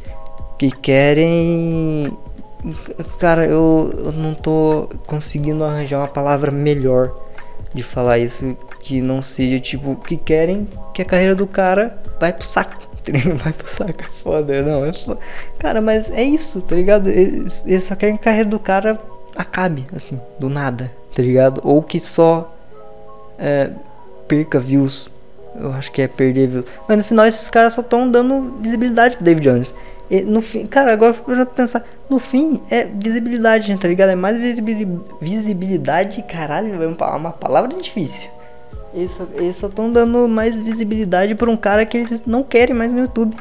que 0.59 0.70
querem 0.70 2.12
Cara, 3.18 3.44
eu, 3.44 3.92
eu 3.96 4.12
não 4.12 4.35
tô 4.35 4.88
conseguindo 5.07 5.64
arranjar 5.64 5.98
uma 5.98 6.09
palavra 6.09 6.51
melhor 6.51 7.12
de 7.75 7.83
falar 7.83 8.18
isso 8.18 8.57
que 8.81 9.01
não 9.01 9.22
seja 9.22 9.59
tipo 9.59 9.96
que 9.96 10.16
querem 10.16 10.68
que 10.92 11.03
a 11.03 11.05
carreira 11.05 11.35
do 11.35 11.46
cara 11.46 11.96
vai 12.20 12.33
pro 12.33 12.46
saco. 12.46 12.83
Vai 13.42 13.53
pro 13.53 13.68
saco, 13.68 14.01
é 14.01 14.05
foda, 14.05 14.62
não, 14.62 14.85
é 14.85 14.92
foda. 14.92 15.18
Cara, 15.59 15.81
mas 15.83 16.09
é 16.12 16.22
isso, 16.22 16.62
tá 16.62 16.77
ligado? 16.77 17.09
Eles, 17.09 17.66
eles 17.66 17.83
só 17.83 17.96
querem 17.96 18.14
que 18.14 18.20
a 18.20 18.25
carreira 18.27 18.48
do 18.48 18.61
cara 18.61 18.96
acabe, 19.37 19.85
assim, 19.92 20.20
do 20.38 20.48
nada, 20.48 20.92
tá 21.12 21.20
ligado? 21.20 21.61
Ou 21.64 21.83
que 21.83 21.98
só 21.98 22.55
é, 23.40 23.70
perca 24.29 24.61
views. 24.61 25.11
Eu 25.57 25.72
acho 25.72 25.90
que 25.90 26.01
é 26.01 26.07
perder 26.07 26.46
views. 26.46 26.64
Mas 26.88 26.96
no 26.96 27.03
final 27.03 27.27
esses 27.27 27.51
caras 27.51 27.72
só 27.72 27.81
estão 27.81 28.09
dando 28.09 28.55
visibilidade 28.61 29.16
pro 29.16 29.25
David 29.25 29.48
Jones. 29.48 29.75
E 30.09 30.22
no 30.22 30.40
fim, 30.40 30.66
cara, 30.66 30.92
agora 30.92 31.16
eu 31.27 31.37
já 31.37 31.46
pensar, 31.46 31.85
no 32.12 32.18
fim 32.18 32.61
é 32.70 32.85
visibilidade, 32.85 33.75
tá 33.79 33.88
ligado? 33.88 34.11
É 34.11 34.14
mais 34.14 34.37
visibilidade, 35.20 36.22
caralho, 36.22 36.83
é 36.83 36.87
uma 36.87 37.33
palavra 37.33 37.75
difícil. 37.81 38.29
Eles 38.92 39.57
só, 39.57 39.68
estão 39.68 39.90
dando 39.90 40.29
mais 40.29 40.55
visibilidade 40.55 41.35
pra 41.35 41.51
um 41.51 41.57
cara 41.57 41.87
que 41.87 41.96
eles 41.96 42.25
não 42.27 42.42
querem 42.42 42.75
mais 42.75 42.92
no 42.92 43.01
YouTube. 43.01 43.35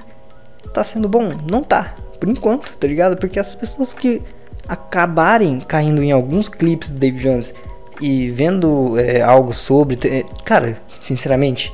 Tá 0.74 0.84
sendo 0.84 1.10
bom? 1.10 1.34
Não 1.52 1.62
tá, 1.62 1.94
por 2.18 2.30
enquanto, 2.30 2.78
tá 2.78 2.88
ligado? 2.88 3.18
Porque 3.18 3.38
as 3.38 3.54
pessoas 3.54 3.94
que 3.94 4.22
acabarem 4.68 5.60
caindo 5.60 6.02
em 6.02 6.14
alguns 6.14 6.48
clipes 6.48 6.90
do 6.90 6.98
David 6.98 7.24
Jones 7.24 7.54
e 8.00 8.30
vendo 8.30 8.98
é, 8.98 9.22
algo 9.22 9.52
sobre, 9.52 9.98
cara, 10.46 10.82
sinceramente, 11.04 11.74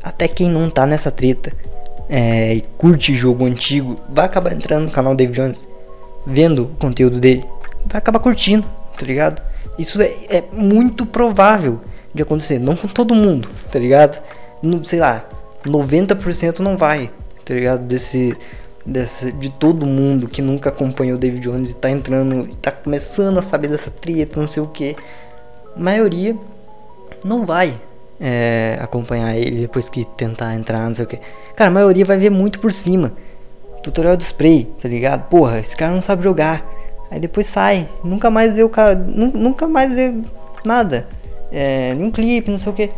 até 0.00 0.28
quem 0.28 0.48
não 0.48 0.70
tá 0.70 0.86
nessa 0.86 1.10
treta 1.10 1.52
é, 2.08 2.54
e 2.54 2.60
curte 2.78 3.12
jogo 3.16 3.44
antigo, 3.44 3.98
vai 4.08 4.24
acabar 4.24 4.52
entrando 4.52 4.84
no 4.84 4.90
canal 4.92 5.16
David 5.16 5.36
Jones, 5.36 5.68
vendo 6.26 6.64
o 6.64 6.68
conteúdo 6.68 7.18
dele, 7.18 7.44
vai 7.86 7.98
acabar 7.98 8.18
curtindo, 8.18 8.64
tá 8.98 9.04
ligado? 9.04 9.42
Isso 9.78 10.00
é, 10.02 10.12
é 10.28 10.44
muito 10.52 11.06
provável 11.06 11.80
de 12.12 12.22
acontecer, 12.22 12.58
não 12.58 12.76
com 12.76 12.88
todo 12.88 13.14
mundo, 13.14 13.48
tá 13.70 13.78
ligado? 13.78 14.22
No, 14.62 14.82
sei 14.84 14.98
lá, 14.98 15.24
90% 15.66 16.58
não 16.60 16.76
vai, 16.76 17.10
tá 17.44 17.54
ligado? 17.54 17.84
Desse, 17.84 18.36
desse, 18.84 19.30
de 19.32 19.50
todo 19.50 19.86
mundo 19.86 20.28
que 20.28 20.42
nunca 20.42 20.70
acompanhou 20.70 21.16
o 21.16 21.18
David 21.18 21.42
Jones 21.42 21.70
e 21.70 21.76
tá 21.76 21.90
entrando, 21.90 22.48
tá 22.56 22.72
começando 22.72 23.38
a 23.38 23.42
saber 23.42 23.68
dessa 23.68 23.90
treta, 23.90 24.40
não 24.40 24.48
sei 24.48 24.62
o 24.62 24.66
que. 24.66 24.96
maioria 25.76 26.36
não 27.24 27.44
vai 27.44 27.74
é, 28.20 28.78
acompanhar 28.80 29.36
ele 29.36 29.60
depois 29.60 29.88
que 29.88 30.04
tentar 30.16 30.54
entrar, 30.54 30.88
não 30.88 30.94
sei 30.94 31.04
o 31.04 31.08
que. 31.08 31.18
Cara, 31.54 31.70
a 31.70 31.74
maioria 31.74 32.04
vai 32.04 32.18
ver 32.18 32.30
muito 32.30 32.58
por 32.58 32.72
cima. 32.72 33.12
Tutorial 33.88 34.18
do 34.18 34.22
spray, 34.22 34.64
tá 34.80 34.86
ligado? 34.86 35.28
Porra, 35.28 35.60
esse 35.60 35.74
cara 35.74 35.92
não 35.92 36.00
sabe 36.02 36.22
jogar. 36.22 36.62
Aí 37.10 37.18
depois 37.18 37.46
sai, 37.46 37.88
nunca 38.04 38.28
mais 38.28 38.54
vê 38.54 38.62
o 38.62 38.68
cara, 38.68 38.94
nunca 38.94 39.66
mais 39.66 39.90
vê 39.92 40.14
nada. 40.62 41.08
É, 41.50 41.94
nenhum 41.94 42.10
clipe, 42.10 42.50
não 42.50 42.58
sei 42.58 42.70
o 42.70 42.74
que. 42.74 42.90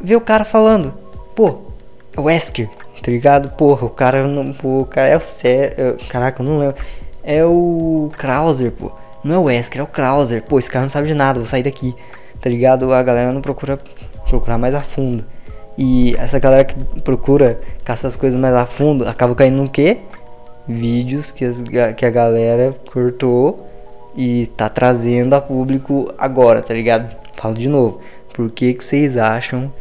Vê 0.00 0.16
o 0.16 0.20
cara 0.20 0.46
falando, 0.46 0.94
pô, 1.36 1.58
é 2.16 2.20
o 2.20 2.24
Wesker, 2.24 2.70
tá 3.02 3.10
ligado? 3.10 3.50
Porra, 3.50 3.84
o 3.86 3.90
cara 3.90 4.26
não, 4.26 4.50
pô, 4.54 4.80
o 4.80 4.86
cara 4.86 5.08
é 5.08 5.16
o 5.16 5.20
Cé, 5.20 5.74
é, 5.76 5.96
caraca, 6.08 6.42
eu 6.42 6.46
não 6.46 6.58
lembro. 6.58 6.76
É 7.22 7.44
o 7.44 8.10
Krauser, 8.16 8.72
pô. 8.72 8.90
Não 9.22 9.34
é 9.34 9.38
o 9.38 9.42
Wesker, 9.44 9.80
é 9.80 9.84
o 9.84 9.86
Krauser. 9.86 10.42
Pô, 10.42 10.58
esse 10.58 10.70
cara 10.70 10.82
não 10.82 10.88
sabe 10.88 11.08
de 11.08 11.14
nada, 11.14 11.38
vou 11.38 11.46
sair 11.46 11.62
daqui. 11.62 11.94
Tá 12.40 12.48
ligado? 12.48 12.94
A 12.94 13.02
galera 13.02 13.30
não 13.30 13.42
procura 13.42 13.78
procurar 14.26 14.56
mais 14.56 14.74
a 14.74 14.82
fundo. 14.82 15.24
E 15.76 16.14
essa 16.18 16.38
galera 16.38 16.64
que 16.64 16.74
procura 17.00 17.60
caçar 17.84 18.08
as 18.08 18.16
coisas 18.16 18.38
mais 18.38 18.54
a 18.54 18.66
fundo 18.66 19.06
acaba 19.08 19.34
caindo 19.34 19.62
no 19.62 19.68
quê? 19.68 19.98
Vídeos 20.68 21.30
que, 21.30 21.44
as, 21.44 21.62
que 21.96 22.06
a 22.06 22.10
galera 22.10 22.74
cortou 22.90 23.66
e 24.16 24.46
tá 24.56 24.68
trazendo 24.68 25.34
a 25.34 25.40
público 25.40 26.12
agora, 26.16 26.62
tá 26.62 26.72
ligado? 26.72 27.14
Falo 27.36 27.54
de 27.54 27.68
novo. 27.68 28.00
Por 28.32 28.50
que, 28.50 28.72
que 28.74 28.84
vocês 28.84 29.16
acham 29.16 29.72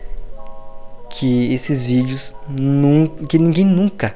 que 1.10 1.54
esses 1.54 1.86
vídeos 1.86 2.34
nunca, 2.48 3.26
que 3.26 3.38
ninguém 3.38 3.66
nunca 3.66 4.16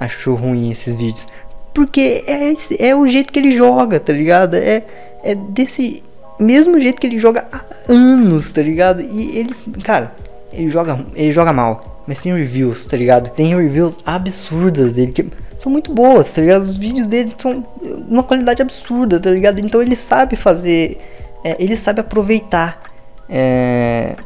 achou 0.00 0.34
ruim 0.34 0.70
esses 0.70 0.96
vídeos? 0.96 1.26
Porque 1.74 2.24
é, 2.26 2.54
é 2.78 2.96
o 2.96 3.06
jeito 3.06 3.32
que 3.32 3.38
ele 3.38 3.52
joga, 3.52 4.00
tá 4.00 4.12
ligado? 4.12 4.54
É, 4.54 4.82
é 5.22 5.34
desse 5.34 6.02
mesmo 6.40 6.80
jeito 6.80 7.00
que 7.00 7.06
ele 7.06 7.18
joga 7.18 7.46
há 7.52 7.92
anos, 7.92 8.50
tá 8.52 8.62
ligado? 8.62 9.00
E 9.02 9.38
ele, 9.38 9.54
cara, 9.82 10.14
ele 10.52 10.68
joga, 10.68 10.98
ele 11.14 11.32
joga 11.32 11.52
mal. 11.52 12.02
Mas 12.06 12.20
tem 12.20 12.34
reviews, 12.34 12.86
tá 12.86 12.96
ligado? 12.96 13.30
Tem 13.30 13.54
reviews 13.56 13.98
absurdas 14.04 14.96
dele 14.96 15.12
que 15.12 15.30
são 15.58 15.70
muito 15.70 15.92
boas, 15.94 16.32
tá 16.32 16.40
ligado? 16.40 16.62
Os 16.62 16.76
vídeos 16.76 17.06
dele 17.06 17.32
são 17.38 17.64
uma 18.08 18.24
qualidade 18.24 18.60
absurda, 18.60 19.20
tá 19.20 19.30
ligado? 19.30 19.60
Então 19.60 19.80
ele 19.80 19.94
sabe 19.94 20.34
fazer, 20.34 21.00
é, 21.44 21.56
ele 21.62 21.76
sabe 21.76 22.00
aproveitar 22.00 22.82
é, 23.28 24.16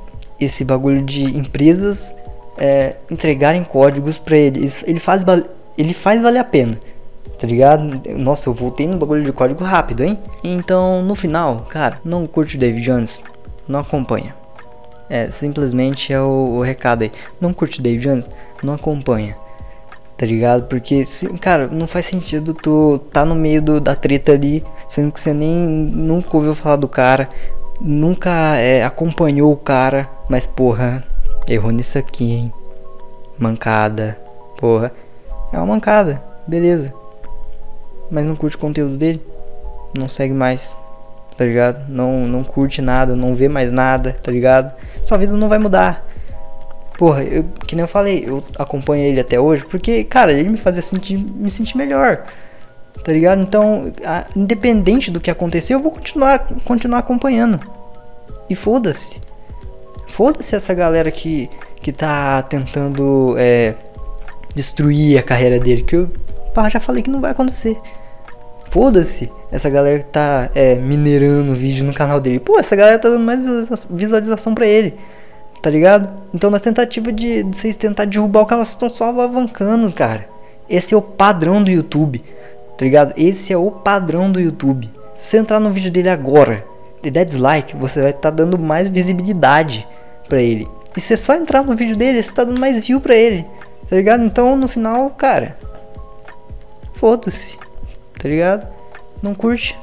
esse 0.41 0.65
bagulho 0.65 1.03
de 1.03 1.25
empresas 1.25 2.17
é, 2.57 2.97
entregarem 3.11 3.63
códigos 3.63 4.17
para 4.17 4.37
ele. 4.37 4.67
Ele 4.87 4.99
faz, 4.99 5.23
ele 5.77 5.93
faz 5.93 6.23
valer 6.23 6.39
a 6.39 6.45
pena, 6.45 6.79
tá 7.39 7.47
ligado? 7.47 8.01
Nossa, 8.17 8.49
eu 8.49 8.55
voltei 8.55 8.87
no 8.87 8.97
bagulho 8.97 9.23
de 9.23 9.33
código 9.33 9.63
rápido, 9.63 10.03
hein? 10.03 10.19
Então, 10.43 11.03
no 11.03 11.15
final, 11.15 11.67
cara, 11.69 12.01
não 12.03 12.27
curte 12.27 12.57
o 12.57 12.59
David 12.59 12.85
Jones, 12.85 13.23
não 13.69 13.81
acompanha. 13.81 14.35
É, 15.09 15.31
simplesmente 15.31 16.13
é 16.13 16.21
o, 16.21 16.57
o 16.57 16.63
recado 16.63 17.03
aí. 17.03 17.13
Não 17.41 17.55
curte 17.55 17.81
o 17.81 17.83
David 17.83 18.09
Jones, 18.09 18.29
não 18.63 18.75
acompanha. 18.75 19.37
Tá 20.17 20.25
ligado? 20.25 20.67
Porque, 20.67 21.05
se, 21.05 21.29
cara, 21.39 21.67
não 21.67 21.87
faz 21.87 22.07
sentido 22.07 22.55
tu 22.55 22.99
tá 23.13 23.25
no 23.25 23.35
meio 23.35 23.61
do, 23.61 23.81
da 23.81 23.95
treta 23.95 24.33
ali, 24.33 24.65
sendo 24.89 25.13
que 25.13 25.21
você 25.21 25.35
nem 25.35 25.53
nunca 25.53 26.37
ouviu 26.37 26.55
falar 26.55 26.77
do 26.77 26.89
cara, 26.89 27.29
nunca 27.81 28.57
é, 28.57 28.83
acompanhou 28.83 29.53
o 29.53 29.57
cara, 29.57 30.09
mas 30.29 30.47
porra, 30.47 31.05
errou 31.47 31.71
nisso 31.71 31.99
aqui, 31.99 32.33
hein? 32.33 32.53
Mancada, 33.39 34.19
porra. 34.59 34.91
É 35.53 35.59
uma 35.59 35.67
mancada, 35.67 36.23
beleza 36.47 36.93
mas 38.11 38.25
não 38.25 38.37
curte 38.37 38.57
o 38.57 38.61
conteúdo 38.61 38.97
dele, 38.97 39.21
não 39.97 40.09
segue 40.09 40.35
mais, 40.35 40.77
tá 41.37 41.45
ligado? 41.45 41.89
Não, 41.89 42.27
não 42.27 42.45
curte 42.45 42.81
nada, 42.81 43.17
não 43.17 43.35
vê 43.35 43.49
mais 43.49 43.71
nada, 43.71 44.17
tá 44.23 44.31
ligado? 44.31 44.75
Sua 45.07 45.17
vida 45.17 45.33
não 45.35 45.49
vai 45.49 45.59
mudar. 45.59 46.05
Porra, 46.99 47.23
eu, 47.23 47.45
que 47.65 47.77
nem 47.77 47.85
eu 47.85 47.89
falei, 47.89 48.25
eu 48.27 48.43
acompanho 48.59 49.05
ele 49.05 49.21
até 49.21 49.39
hoje 49.39 49.65
porque, 49.65 50.03
cara, 50.03 50.33
ele 50.33 50.49
me 50.49 50.57
fazia 50.57 50.83
sentir, 50.83 51.17
me 51.17 51.49
sentir 51.49 51.77
melhor, 51.77 52.25
tá 53.05 53.13
ligado? 53.13 53.41
Então, 53.41 53.93
a, 54.05 54.27
independente 54.35 55.13
do 55.13 55.21
que 55.21 55.31
acontecer, 55.31 55.75
eu 55.75 55.81
vou 55.81 55.93
continuar, 55.93 56.41
continuar 56.65 56.99
acompanhando. 56.99 57.61
E 58.51 58.57
foda-se. 58.57 59.21
Foda-se 60.09 60.57
essa 60.57 60.75
galera 60.75 61.11
que, 61.13 61.49
que 61.81 61.93
tá 61.93 62.43
tentando 62.43 63.37
é, 63.39 63.77
destruir 64.57 65.19
a 65.19 65.23
carreira 65.23 65.61
dele, 65.61 65.83
que 65.83 65.95
eu 65.95 66.11
já 66.69 66.81
falei 66.81 67.01
que 67.01 67.11
não 67.11 67.21
vai 67.21 67.31
acontecer. 67.31 67.79
Foda-se 68.77 69.33
essa 69.51 69.71
galera 69.71 70.01
que 70.01 70.05
tá 70.05 70.51
é, 70.55 70.75
minerando 70.75 71.55
vídeo 71.55 71.83
no 71.83 71.95
canal 71.95 72.21
dele. 72.21 72.39
Pô, 72.39 72.59
essa 72.59 72.77
galera 72.77 72.99
tá 72.99 73.09
dando 73.09 73.25
mais 73.25 73.41
visualização 73.89 74.55
pra 74.55 74.67
ele. 74.67 74.95
Tá 75.63 75.71
ligado? 75.71 76.11
Então 76.35 76.51
na 76.51 76.61
tentativa 76.61 77.11
de, 77.11 77.43
de 77.43 77.57
vocês 77.57 77.75
tentar 77.79 78.05
derrubar 78.05 78.43
o 78.43 78.45
cara, 78.45 78.63
vocês 78.63 78.75
estão 78.75 78.91
só 78.91 79.05
alavancando, 79.05 79.91
cara. 79.91 80.29
Esse 80.69 80.93
é 80.93 80.97
o 80.97 81.01
padrão 81.01 81.65
do 81.65 81.71
YouTube. 81.71 82.23
Tá 82.77 82.85
ligado? 82.85 83.15
Esse 83.17 83.51
é 83.51 83.57
o 83.57 83.71
padrão 83.71 84.31
do 84.31 84.39
YouTube. 84.39 84.91
Se 85.17 85.29
você 85.29 85.39
entrar 85.39 85.59
no 85.59 85.71
vídeo 85.71 85.91
dele 85.91 86.11
agora 86.11 86.63
e 87.03 87.11
der 87.11 87.25
dislike, 87.25 87.75
você 87.77 88.03
vai 88.03 88.11
estar 88.11 88.31
tá 88.31 88.31
dando 88.31 88.59
mais 88.59 88.91
visibilidade 88.91 89.89
pra 90.29 90.43
ele. 90.43 90.69
E 90.95 91.01
se 91.01 91.07
você 91.07 91.17
só 91.17 91.35
entrar 91.35 91.63
no 91.63 91.75
vídeo 91.75 91.97
dele, 91.97 92.23
você 92.23 92.35
tá 92.35 92.45
dando 92.45 92.61
mais 92.61 92.87
view 92.87 93.01
pra 93.01 93.15
ele. 93.15 93.47
Tá 93.89 93.97
ligado? 93.97 94.23
Então 94.23 94.55
no 94.55 94.69
final, 94.69 95.09
cara, 95.09 95.57
foda-se, 96.95 97.57
tá 98.19 98.29
ligado? 98.29 98.69
Não 99.23 99.35
curte, 99.35 99.77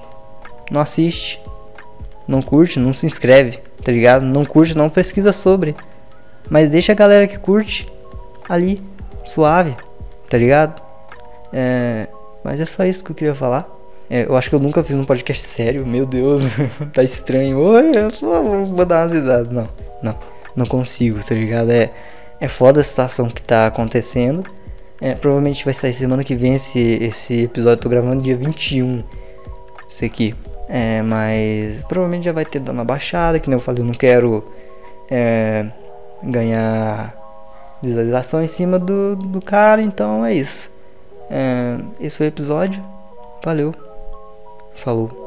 não 0.72 0.82
assiste, 0.82 1.42
não 2.28 2.42
curte, 2.42 2.80
não 2.80 2.94
se 2.94 3.06
inscreve, 3.06 3.60
tá 3.84 3.92
ligado? 3.92 4.26
Não 4.26 4.46
curte, 4.46 4.78
não 4.78 4.90
pesquisa 4.90 5.34
sobre, 5.34 5.76
mas 6.50 6.72
deixa 6.72 6.92
a 6.92 6.96
galera 6.96 7.28
que 7.28 7.38
curte 7.38 7.88
ali, 8.48 8.82
suave, 9.26 9.76
tá 10.30 10.38
ligado? 10.38 10.82
É, 11.52 12.08
mas 12.44 12.60
é 12.60 12.66
só 12.66 12.84
isso 12.84 13.04
que 13.04 13.12
eu 13.12 13.16
queria 13.16 13.36
falar. 13.36 13.70
É, 14.10 14.26
eu 14.26 14.36
acho 14.36 14.50
que 14.50 14.56
eu 14.56 14.60
nunca 14.60 14.84
fiz 14.84 14.96
um 14.96 15.06
podcast 15.06 15.44
sério, 15.44 15.86
meu 15.86 16.06
Deus, 16.06 16.42
tá 16.94 17.04
estranho. 17.04 17.58
Oi, 17.60 17.92
eu 17.96 18.12
só 18.12 18.44
vou 18.66 18.86
dar 18.86 19.06
umas 19.06 19.14
risadas. 19.14 19.52
Não, 19.52 19.70
não, 20.02 20.18
não 20.56 20.66
consigo, 20.66 21.24
tá 21.24 21.34
ligado? 21.34 21.72
É, 21.72 21.92
é 22.40 22.48
foda 22.48 22.82
a 22.82 22.84
situação 22.84 23.30
que 23.30 23.42
tá 23.42 23.68
acontecendo. 23.68 24.44
É, 25.04 25.16
provavelmente 25.16 25.66
vai 25.66 25.74
sair 25.74 25.92
semana 25.92 26.24
que 26.24 26.34
vem 26.34 26.56
esse, 26.56 26.80
esse 26.80 27.44
episódio. 27.44 27.84
Tô 27.84 27.90
gravando 27.90 28.24
dia 28.24 28.38
21. 28.38 29.04
Esse 29.86 30.06
aqui. 30.06 30.34
É, 30.70 31.02
mas 31.02 31.82
provavelmente 31.90 32.24
já 32.24 32.32
vai 32.32 32.46
ter 32.46 32.60
dado 32.60 32.74
uma 32.74 32.86
baixada. 32.86 33.38
Que 33.38 33.50
nem 33.50 33.58
eu 33.58 33.60
falei, 33.60 33.82
eu 33.82 33.86
não 33.86 33.94
quero 33.94 34.46
é, 35.12 35.70
ganhar 36.24 37.14
visualização 37.82 38.42
em 38.42 38.48
cima 38.48 38.80
do, 38.80 39.18
do 39.18 39.42
cara. 39.42 39.82
Então 39.82 40.26
é 40.26 40.34
isso. 40.34 40.72
É, 41.30 41.78
esse 42.00 42.16
foi 42.16 42.28
o 42.28 42.30
episódio. 42.30 42.82
Valeu. 43.44 43.74
Falou. 44.74 45.23